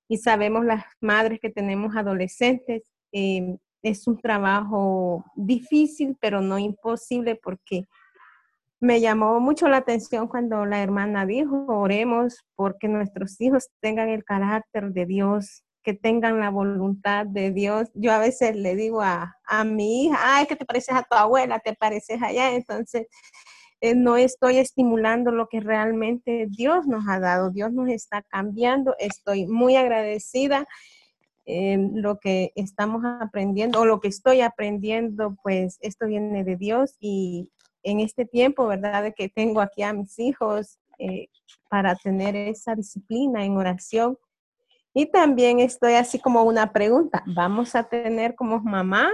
[0.07, 7.35] Y sabemos las madres que tenemos adolescentes, eh, es un trabajo difícil, pero no imposible
[7.35, 7.87] porque
[8.79, 14.23] me llamó mucho la atención cuando la hermana dijo, oremos porque nuestros hijos tengan el
[14.23, 17.89] carácter de Dios, que tengan la voluntad de Dios.
[17.93, 21.15] Yo a veces le digo a, a mi hija, ay, que te pareces a tu
[21.15, 22.53] abuela, te pareces allá.
[22.53, 23.07] Entonces,
[23.81, 27.49] eh, no estoy estimulando lo que realmente Dios nos ha dado.
[27.51, 28.95] Dios nos está cambiando.
[28.99, 30.67] Estoy muy agradecida
[31.45, 37.49] lo que estamos aprendiendo o lo que estoy aprendiendo, pues esto viene de Dios y
[37.83, 39.03] en este tiempo, ¿verdad?
[39.03, 41.29] De que tengo aquí a mis hijos eh,
[41.69, 44.17] para tener esa disciplina en oración.
[44.93, 49.09] Y también estoy así como una pregunta, ¿vamos a tener como mamá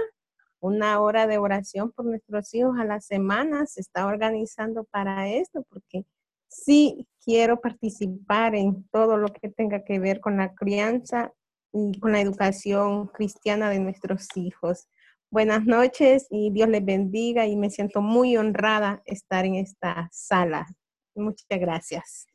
[0.60, 3.64] una hora de oración por nuestros hijos a la semana?
[3.66, 5.64] ¿Se está organizando para esto?
[5.70, 6.04] Porque
[6.48, 11.32] sí quiero participar en todo lo que tenga que ver con la crianza
[11.72, 14.88] con la educación cristiana de nuestros hijos.
[15.30, 20.66] Buenas noches y Dios les bendiga y me siento muy honrada estar en esta sala.
[21.14, 22.26] Muchas gracias.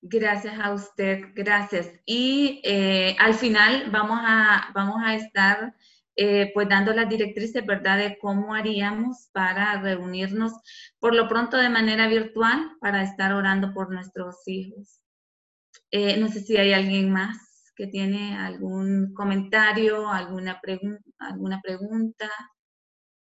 [0.00, 1.90] Gracias a usted, gracias.
[2.04, 5.74] Y eh, al final vamos a, vamos a estar
[6.16, 10.52] eh, pues dando las directrices, ¿verdad?, de cómo haríamos para reunirnos
[11.00, 15.00] por lo pronto de manera virtual para estar orando por nuestros hijos.
[15.96, 20.60] Eh, no sé si hay alguien más que tiene algún comentario, alguna,
[21.18, 22.28] alguna pregunta.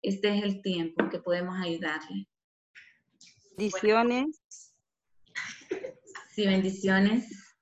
[0.02, 2.30] Este es el tiempo que podemos ayudarle.
[3.58, 4.42] Bendiciones.
[6.34, 7.58] Sí, bendiciones.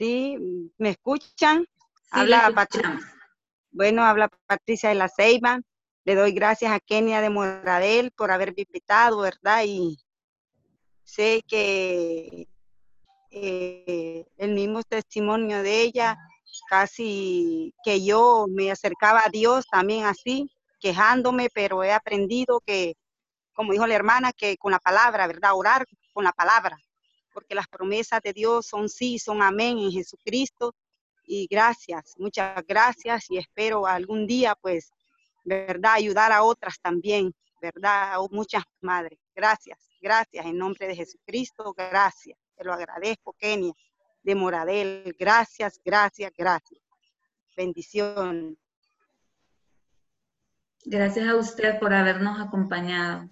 [0.00, 0.36] Sí,
[0.78, 1.64] ¿me escuchan?
[2.10, 2.98] habla Patricia.
[3.70, 5.60] Bueno, habla Patricia de la Ceiba.
[6.04, 9.62] Le doy gracias a Kenia de Moradel por haberme invitado, ¿verdad?
[9.64, 9.96] Y
[11.04, 12.48] sé que
[13.30, 16.16] eh, el mismo testimonio de ella,
[16.68, 20.50] casi que yo me acercaba a Dios también así,
[20.80, 22.94] quejándome, pero he aprendido que,
[23.54, 25.52] como dijo la hermana, que con la palabra, ¿verdad?
[25.54, 26.76] Orar con la palabra,
[27.32, 30.74] porque las promesas de Dios son sí, son amén en Jesucristo.
[31.24, 34.90] Y gracias, muchas gracias y espero algún día, pues,
[35.44, 35.92] ¿verdad?
[35.94, 38.14] Ayudar a otras también, ¿verdad?
[38.14, 39.20] A muchas madres.
[39.34, 42.36] Gracias, gracias en nombre de Jesucristo, gracias.
[42.60, 43.72] Te lo agradezco, Kenia,
[44.22, 45.16] de Moradel.
[45.18, 46.82] Gracias, gracias, gracias.
[47.56, 48.58] Bendición.
[50.84, 53.30] Gracias a usted por habernos acompañado.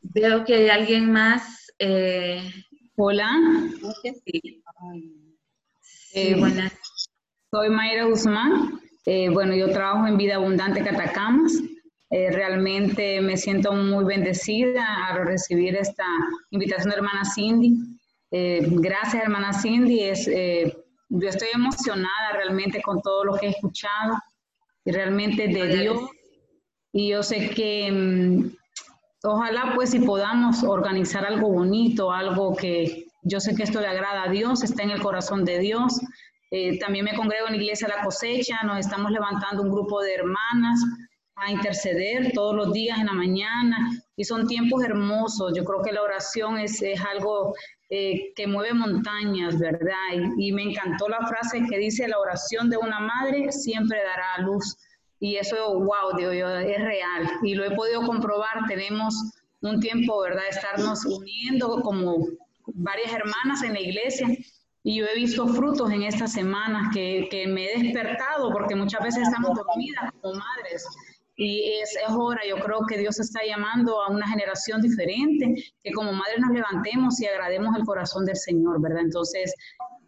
[0.00, 1.70] Veo que hay alguien más.
[1.78, 2.50] Eh,
[2.96, 3.28] Hola.
[4.24, 4.62] Sí.
[6.14, 6.72] Eh, buenas.
[7.50, 8.80] Soy Mayra Guzmán.
[9.04, 11.52] Eh, bueno, yo trabajo en Vida Abundante Catacamas.
[12.12, 16.04] Eh, realmente me siento muy bendecida al recibir esta
[16.50, 17.76] invitación de hermana Cindy.
[18.32, 20.02] Eh, gracias, hermana Cindy.
[20.02, 20.76] Es, eh,
[21.08, 24.18] yo estoy emocionada realmente con todo lo que he escuchado
[24.84, 26.10] y realmente de Dios.
[26.92, 28.56] Y yo sé que mm,
[29.22, 34.24] ojalá pues si podamos organizar algo bonito, algo que yo sé que esto le agrada
[34.24, 36.00] a Dios, está en el corazón de Dios.
[36.80, 40.80] también me congrego en la iglesia La Cosecha, nos estamos levantando un grupo de hermanas
[41.40, 45.52] a interceder todos los días en la mañana y son tiempos hermosos.
[45.56, 47.54] Yo creo que la oración es, es algo
[47.88, 49.94] eh, que mueve montañas, ¿verdad?
[50.36, 54.34] Y, y, me encantó la frase que dice, la oración de una madre siempre dará
[54.34, 54.76] a luz.
[55.18, 58.66] y eso, wow, Dios, es real y lo he podido comprobar.
[58.68, 59.14] Tenemos
[59.62, 62.26] un tiempo, ¿verdad?, de estarnos uniendo como
[62.66, 64.28] varias hermanas en la iglesia
[64.82, 69.02] y yo he visto frutos en estas semanas que, que me he despertado porque muchas
[69.02, 70.86] veces estamos dormidas como madres
[71.42, 75.90] y es, es, hora, yo creo que Dios está llamando a una generación diferente, que
[75.92, 79.00] como madres nos levantemos y agrademos el corazón del Señor, ¿verdad?
[79.04, 79.54] Entonces,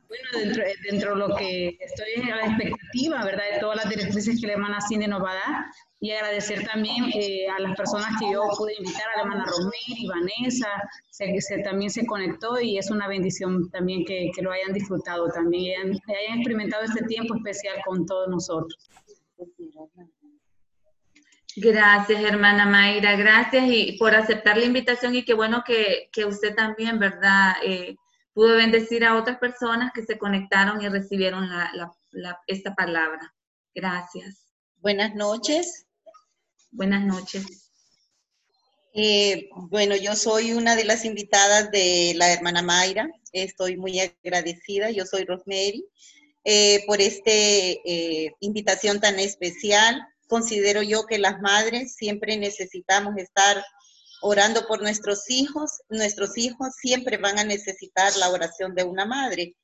[0.09, 3.45] bueno, dentro, dentro de lo que estoy a la expectativa, ¿verdad?
[3.55, 5.65] De todas las directrices que la hermana Cindy nos va a dar
[6.01, 9.47] y agradecer también eh, a las personas que yo pude invitar, a la hermana
[9.87, 10.69] y Vanessa,
[11.09, 15.29] se, se, también se conectó y es una bendición también que, que lo hayan disfrutado
[15.29, 18.77] también, y hayan, hayan experimentado este tiempo especial con todos nosotros.
[21.57, 26.55] Gracias, hermana Mayra, gracias y por aceptar la invitación y qué bueno que, que usted
[26.55, 27.55] también, ¿verdad?
[27.63, 27.97] Eh,
[28.33, 33.35] pudo bendecir a otras personas que se conectaron y recibieron la, la, la, esta palabra.
[33.75, 34.49] Gracias.
[34.77, 35.87] Buenas noches.
[36.71, 37.71] Buenas noches.
[38.95, 43.11] Eh, bueno, yo soy una de las invitadas de la hermana Mayra.
[43.33, 44.91] Estoy muy agradecida.
[44.91, 45.85] Yo soy Rosemary
[46.45, 53.63] eh, por esta eh, invitación tan especial considero yo que las madres siempre necesitamos estar
[54.23, 55.83] orando por nuestros hijos.
[55.91, 59.55] Nuestros hijos siempre van a necesitar la oración de una madre.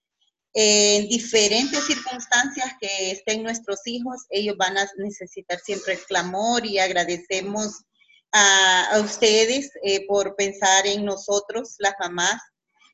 [0.53, 6.79] En diferentes circunstancias que estén nuestros hijos, ellos van a necesitar siempre el clamor y
[6.79, 7.85] agradecemos
[8.33, 12.43] a, ustedes eh, por pensar en nosotros, las mamás.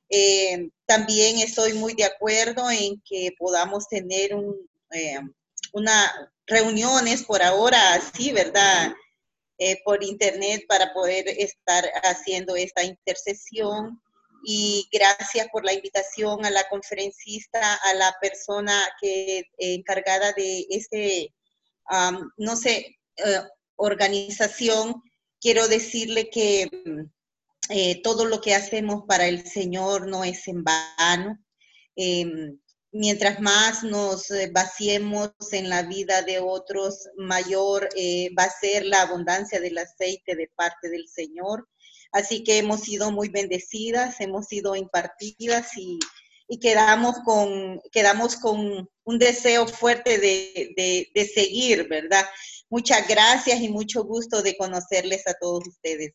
[0.08, 4.54] Eh, también estoy muy de acuerdo en que podamos tener un,
[4.92, 5.18] eh,
[5.74, 8.94] una, reuniones por ahora, sí, ¿verdad?
[9.58, 14.00] Eh, por internet para poder estar haciendo esta intercesión.
[14.46, 21.34] Y gracias por la invitación a la conferencista, a la persona que encargada de este,
[22.36, 23.40] no sé, eh,
[23.76, 25.02] organización.
[25.40, 26.68] Quiero decirle que
[27.70, 31.38] eh, todo lo que hacemos para el Señor no es en vano.
[31.96, 32.58] Em,
[32.94, 38.86] mientras más nos eh, vaciemos en la vida de otros, mayor eh, va a ser
[38.86, 41.68] la abundancia del aceite de parte del Señor.
[42.12, 45.98] Así que hemos sido muy bendecidas, hemos sido impartidas y,
[46.46, 52.24] y quedamos, con, quedamos con un deseo fuerte de, de, de seguir, ¿verdad?
[52.70, 56.12] Muchas gracias y mucho gusto de conocerles a todos ustedes.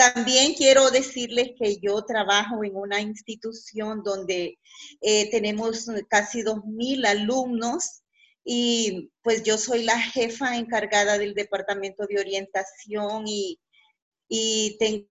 [0.00, 4.58] También quiero decirles que yo trabajo en una institución donde
[5.02, 8.02] eh, tenemos casi 2.000 alumnos
[8.42, 13.60] y pues yo soy la jefa encargada del departamento de orientación y,
[14.26, 15.06] y tengo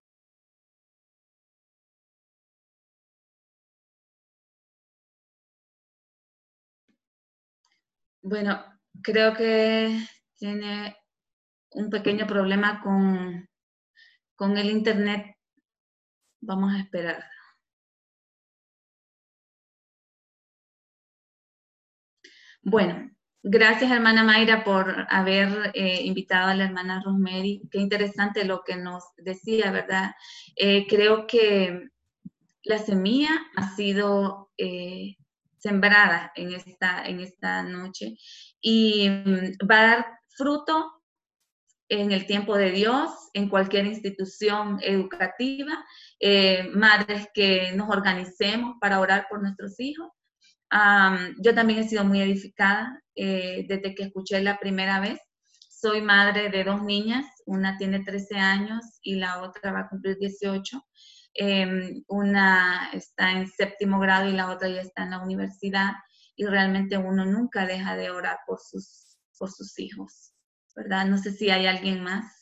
[8.23, 8.63] Bueno,
[9.03, 9.99] creo que
[10.39, 10.97] tiene
[11.73, 13.47] un pequeño problema con
[14.39, 15.35] con el internet
[16.39, 17.25] vamos a esperar.
[22.61, 23.11] Bueno,
[23.43, 27.67] gracias hermana Mayra por haber eh, invitado a la hermana Rosemary.
[27.69, 30.15] Qué interesante lo que nos decía, ¿verdad?
[30.55, 31.89] Eh, creo que
[32.63, 35.17] la semilla ha sido eh,
[35.57, 38.15] sembrada en esta, en esta noche
[38.61, 40.98] y mm, va a dar fruto
[41.89, 45.83] en el tiempo de Dios, en cualquier institución educativa,
[46.19, 50.07] eh, madres que nos organicemos para orar por nuestros hijos.
[51.39, 55.19] yo también he sido muy edificada eh, desde que escuché la primera vez.
[55.67, 60.17] Soy madre de dos niñas, una tiene 13 años y la otra va a cumplir
[60.19, 60.85] 18.
[61.33, 65.93] Em, una está en séptimo grado y la otra ya está en la universidad
[66.35, 70.33] y realmente uno nunca deja de orar por sus, por sus hijos.
[70.75, 71.05] ¿Verdad?
[71.05, 72.39] No sé si hay alguien más.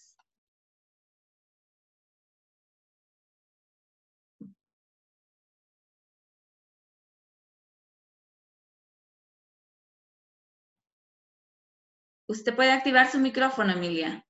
[12.29, 14.25] Usted puede activar su micrófono, Emilia.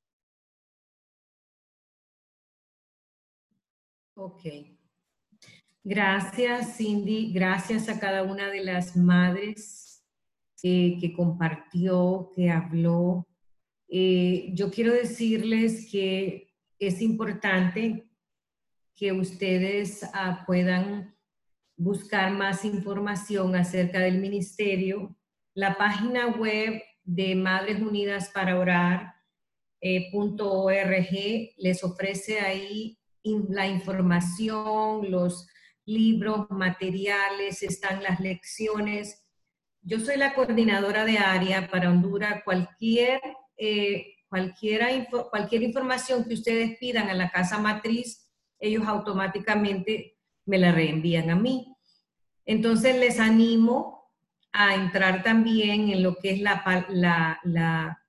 [4.15, 4.41] Ok.
[5.83, 7.31] Gracias, Cindy.
[7.33, 10.03] Gracias a cada una de las madres
[10.61, 13.25] que compartió, que habló.
[13.89, 18.07] Eh, yo quiero decirles que es importante
[18.95, 21.15] que ustedes uh, puedan
[21.75, 25.15] buscar más información acerca del ministerio.
[25.53, 29.13] La página web de Madres Unidas para Orar
[29.79, 32.97] eh, .org les ofrece ahí
[33.49, 35.47] la información, los
[35.85, 39.25] libros, materiales, están las lecciones.
[39.81, 42.41] Yo soy la coordinadora de área para Honduras.
[42.43, 43.21] Cualquier
[43.57, 44.87] eh, cualquiera,
[45.29, 48.29] cualquier información que ustedes pidan a la casa matriz,
[48.59, 51.75] ellos automáticamente me la reenvían a mí.
[52.45, 54.11] Entonces les animo
[54.51, 57.99] a entrar también en lo que es la, la, la,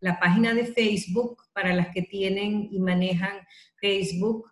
[0.00, 3.36] la, página de Facebook para las que tienen y manejan
[3.80, 4.50] Facebook.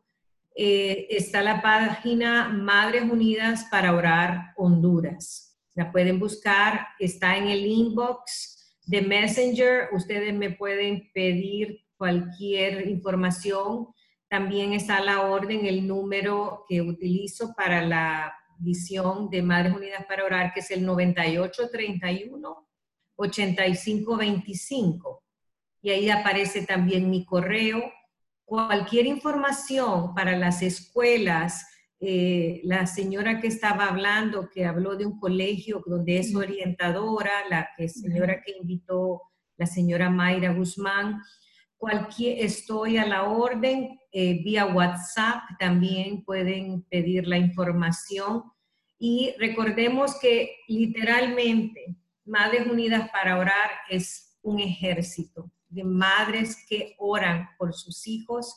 [0.55, 5.57] Eh, está la página Madres Unidas para Orar Honduras.
[5.75, 8.50] La pueden buscar, está en el inbox
[8.91, 9.89] de Messenger.
[9.93, 13.87] Ustedes me pueden pedir cualquier información.
[14.29, 20.05] También está a la orden el número que utilizo para la visión de Madres Unidas
[20.07, 22.69] para Orar, que es el 9831
[23.15, 25.23] 8525.
[25.83, 27.93] Y ahí aparece también mi correo.
[28.45, 31.65] Cualquier información para las escuelas,
[32.03, 37.69] eh, la señora que estaba hablando, que habló de un colegio donde es orientadora, la
[37.77, 39.21] que, señora que invitó,
[39.59, 41.21] la señora Mayra Guzmán,
[41.77, 48.45] cualquier, estoy a la orden, eh, vía WhatsApp también pueden pedir la información.
[48.99, 57.49] Y recordemos que literalmente Madres Unidas para Orar es un ejército de madres que oran
[57.59, 58.55] por sus hijos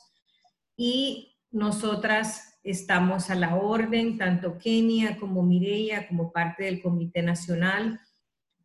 [0.75, 7.99] y nosotras estamos a la orden, tanto Kenia como Mireia, como parte del Comité Nacional.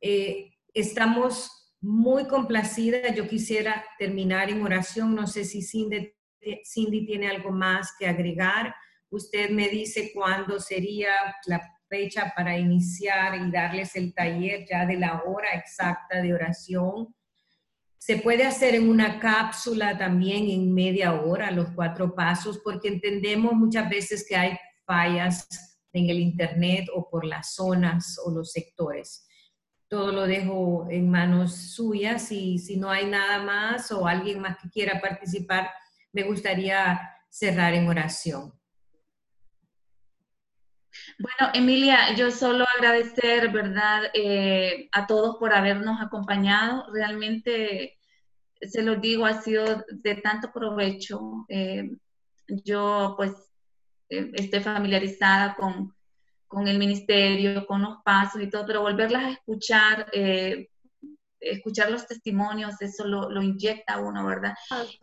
[0.00, 3.14] Eh, estamos muy complacida.
[3.14, 5.14] Yo quisiera terminar en oración.
[5.14, 6.12] No sé si Cindy,
[6.64, 8.74] Cindy, tiene algo más que agregar.
[9.10, 11.12] Usted me dice cuándo sería
[11.46, 17.14] la fecha para iniciar y darles el taller ya de la hora exacta de oración.
[17.98, 23.52] Se puede hacer en una cápsula también en media hora, los cuatro pasos, porque entendemos
[23.54, 25.46] muchas veces que hay fallas
[25.92, 29.28] en el Internet o por las zonas o los sectores
[29.88, 34.58] todo lo dejo en manos suyas y si no hay nada más o alguien más
[34.58, 35.70] que quiera participar,
[36.12, 38.52] me gustaría cerrar en oración.
[41.20, 46.86] Bueno, Emilia, yo solo agradecer, ¿verdad?, eh, a todos por habernos acompañado.
[46.92, 47.98] Realmente,
[48.60, 51.44] se los digo, ha sido de tanto provecho.
[51.48, 51.90] Eh,
[52.46, 53.32] yo, pues,
[54.10, 55.92] eh, estoy familiarizada con,
[56.46, 60.06] con el ministerio, con los pasos y todo, pero volverlas a escuchar,
[61.40, 64.54] escuchar los testimonios, eso lo, lo inyecta a uno, ¿verdad?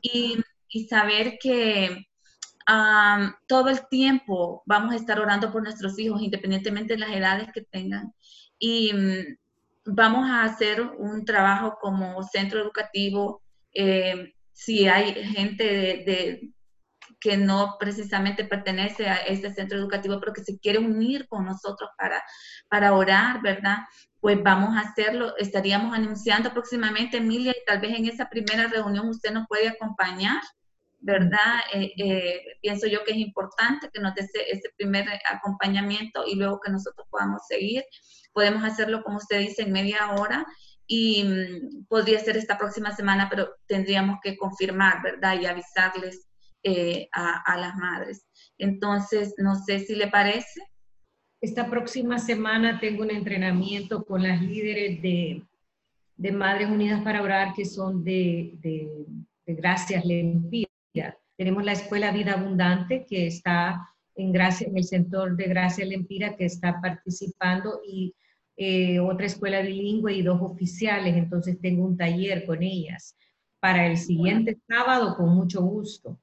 [0.02, 0.38] Y,
[0.70, 2.08] y saber que
[3.48, 7.62] todo el tiempo vamos a estar orando por nuestros hijos, independientemente de las edades que
[7.62, 8.14] tengan.
[8.58, 13.44] Y mm, vamos a hacer un trabajo como centro educativo.
[13.74, 16.54] Eh, si hay gente de,
[17.20, 21.90] que no precisamente pertenece a este centro educativo, pero que se quiere unir con nosotros
[21.98, 22.24] para,
[22.70, 23.78] para orar, ¿verdad?
[24.20, 25.36] Pues vamos a hacerlo.
[25.38, 30.42] Estaríamos anunciando próximamente, Emilia, y tal vez en esa primera reunión usted nos puede acompañar,
[31.06, 31.60] ¿verdad?
[31.72, 36.60] Eh, eh, pienso yo que es importante que nos dé ese, primer acompañamiento y luego
[36.60, 37.84] que nosotros podamos seguir.
[38.34, 40.46] Podemos hacerlo, como usted dice, en media hora
[40.88, 45.40] y mm, podría ser esta próxima semana, pero tendríamos que confirmar, ¿verdad?
[45.40, 46.28] Y avisarles
[46.64, 48.26] eh, a, las madres.
[48.58, 50.60] Entonces, no sé si le parece.
[51.40, 55.44] Esta próxima semana tengo un entrenamiento con las líderes de,
[56.16, 59.06] de Madres Unidas para Orar que son de, de,
[59.46, 60.04] Gracias
[60.96, 61.18] Lempira.
[61.38, 66.36] Tenemos la Escuela Vida Abundante que está en, Gracia, en el sector de Gracia Lempira
[66.36, 68.16] que está participando y
[68.58, 71.16] eh, otra escuela bilingüe y dos oficiales.
[71.16, 73.18] Entonces tengo un taller con ellas
[73.60, 76.20] para el siguiente sábado con mucho gusto.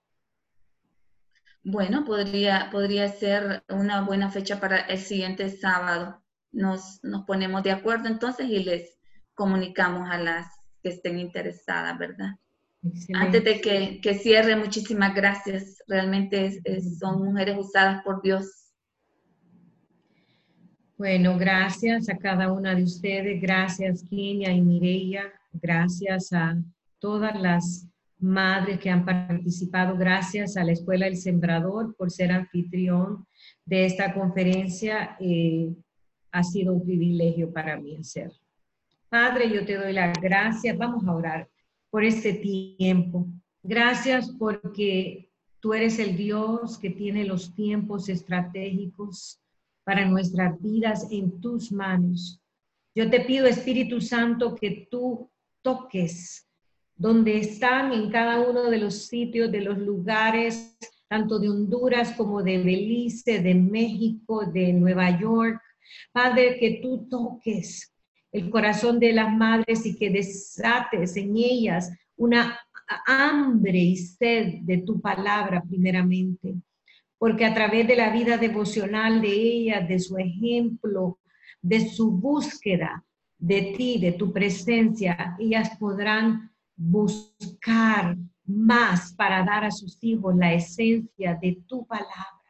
[1.65, 6.23] Bueno, podría, podría ser una buena fecha para el siguiente sábado.
[6.51, 8.99] Nos, nos ponemos de acuerdo entonces y les
[9.35, 10.47] comunicamos a las
[10.83, 12.37] que estén interesadas, ¿verdad?
[13.15, 15.83] Antes de que, que, cierre, muchísimas gracias.
[15.87, 16.61] Realmente
[16.99, 18.73] son mujeres usadas por Dios.
[20.99, 23.41] Bueno, gracias a cada una de ustedes.
[23.41, 25.33] Gracias, Kenia y Mireia.
[25.53, 26.57] Gracias a
[26.99, 27.87] todas las
[28.19, 29.97] madres que han participado.
[29.97, 33.27] Gracias a la Escuela El Sembrador por ser anfitrión
[33.65, 35.17] de esta conferencia.
[35.21, 35.73] Eh,
[36.33, 38.39] ha sido un privilegio para mí hacerlo.
[39.09, 40.77] Padre, yo te doy las gracias.
[40.77, 41.52] Vamos a orar
[41.93, 43.27] por este tiempo.
[43.63, 49.39] Gracias porque tú eres el Dios que tiene los tiempos estratégicos
[49.85, 52.41] para nuestras vidas en tus manos.
[52.95, 56.49] Yo te pido, Espíritu Santo, que tú toques
[56.97, 60.79] donde están en cada uno de los sitios, de los lugares,
[61.09, 65.61] tanto de Honduras como de Belice, de México, de Nueva York.
[66.11, 67.92] Padre, que tú toques,
[68.33, 72.59] el corazón de las madres y que desates en ellas una
[73.07, 76.55] hambre y sed de tu palabra primeramente,
[77.19, 81.19] porque a través de la vida devocional de ellas, de su ejemplo,
[81.61, 83.05] de su búsqueda
[83.39, 90.53] de ti, de tu presencia, ellas podrán buscar más para dar a sus hijos la
[90.53, 92.41] esencia de tu palabra.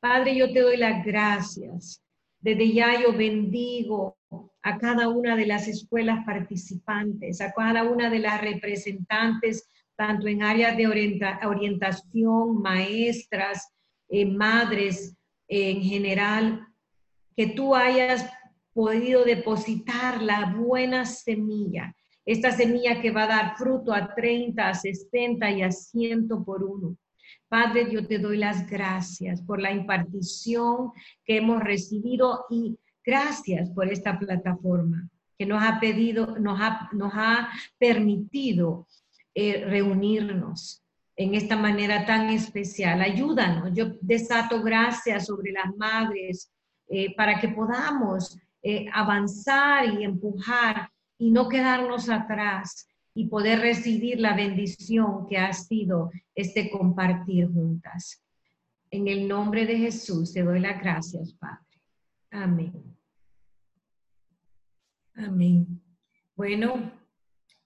[0.00, 2.02] Padre, yo te doy las gracias.
[2.40, 4.16] Desde ya yo bendigo
[4.64, 10.42] a cada una de las escuelas participantes, a cada una de las representantes, tanto en
[10.42, 13.70] áreas de orientación, maestras,
[14.08, 15.14] eh, madres
[15.48, 16.66] en general,
[17.36, 18.26] que tú hayas
[18.72, 24.74] podido depositar la buena semilla, esta semilla que va a dar fruto a 30, a
[24.74, 26.96] 60 y a 100 por uno.
[27.48, 30.90] Padre, yo te doy las gracias por la impartición
[31.24, 35.08] que hemos recibido y gracias por esta plataforma
[35.38, 37.48] que nos ha pedido, nos ha, nos ha
[37.78, 38.86] permitido
[39.34, 40.82] eh, reunirnos
[41.16, 43.00] en esta manera tan especial.
[43.00, 43.70] Ayúdanos.
[43.74, 46.52] Yo desato gracias sobre las madres
[46.88, 54.18] eh, para que podamos eh, avanzar y empujar y no quedarnos atrás y poder recibir
[54.18, 58.22] la bendición que ha sido este compartir juntas.
[58.90, 61.80] En el nombre de Jesús te doy las gracias, Padre.
[62.30, 62.93] Amén.
[65.16, 65.80] Amén.
[66.36, 66.92] Bueno,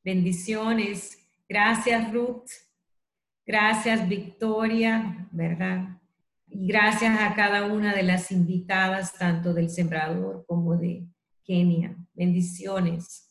[0.04, 1.18] bendiciones.
[1.48, 2.50] Gracias, Ruth.
[3.46, 5.98] Gracias, Victoria, ¿verdad?
[6.48, 11.06] Y gracias a cada una de las invitadas, tanto del Sembrador como de
[11.44, 11.96] Kenia.
[12.12, 13.27] Bendiciones.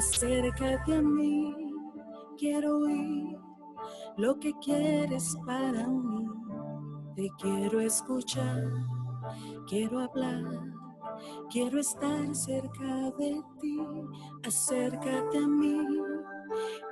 [0.00, 1.54] Acércate a mí,
[2.38, 3.36] quiero oír
[4.16, 6.26] lo que quieres para mí.
[7.14, 8.64] Te quiero escuchar,
[9.68, 10.62] quiero hablar,
[11.50, 13.78] quiero estar cerca de ti.
[14.42, 15.76] Acércate a mí,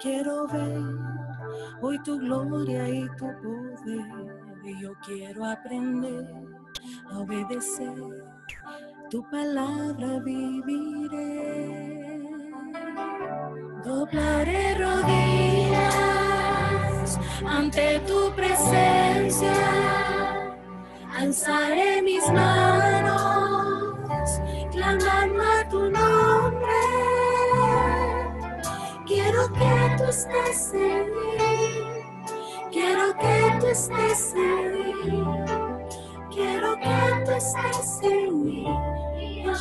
[0.02, 0.84] quiero ver
[1.80, 4.82] hoy tu gloria y tu poder.
[4.82, 6.30] Yo quiero aprender
[7.10, 8.04] a obedecer,
[9.08, 11.97] tu palabra viviré
[13.88, 15.78] Doblaré rodillas
[17.46, 19.54] ante tu presencia,
[21.18, 24.42] alzaré mis manos,
[24.72, 26.80] clamando a tu nombre.
[29.06, 30.98] Quiero que tú estés mí,
[32.70, 34.92] quiero que tú estés mí,
[36.30, 38.66] quiero que tú estés en mí,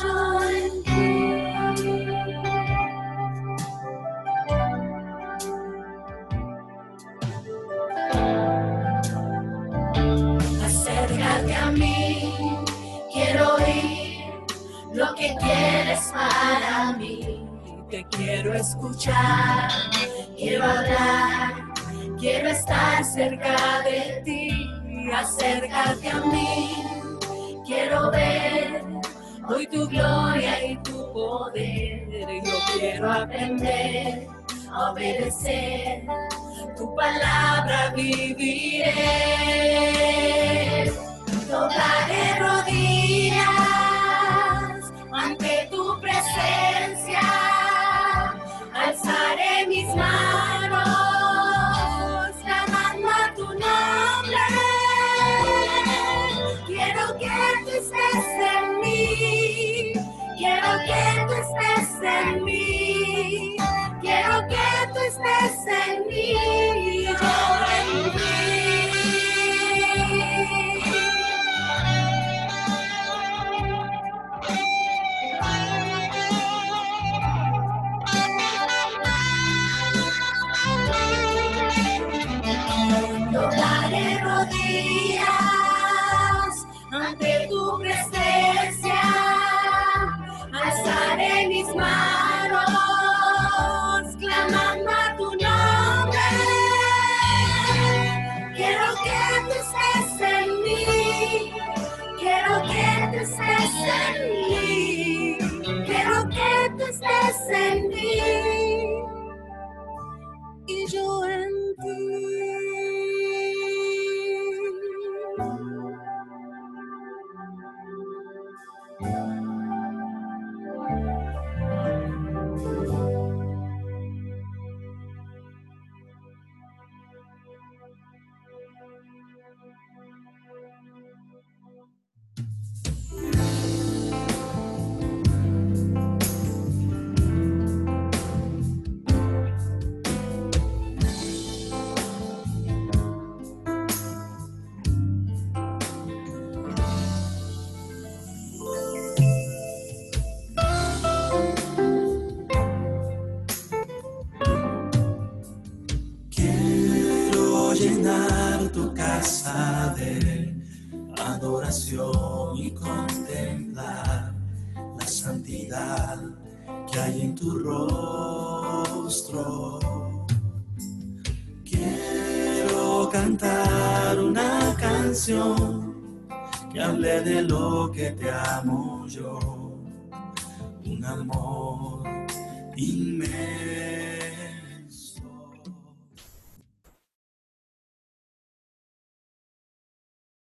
[0.02, 2.07] yo en ti.
[15.18, 17.44] Quieres para mí.
[17.90, 19.70] Te quiero escuchar,
[20.36, 21.54] quiero hablar,
[22.18, 24.70] quiero estar cerca de ti,
[25.12, 26.84] acércate a mí.
[27.66, 28.84] Quiero ver
[29.48, 32.08] hoy tu gloria y tu poder.
[32.44, 34.26] Yo quiero aprender
[34.70, 36.02] a obedecer,
[36.76, 38.92] tu palabra viviré.
[41.48, 42.87] Doblaré rodillas
[64.00, 66.07] quiero que tú estés en mí,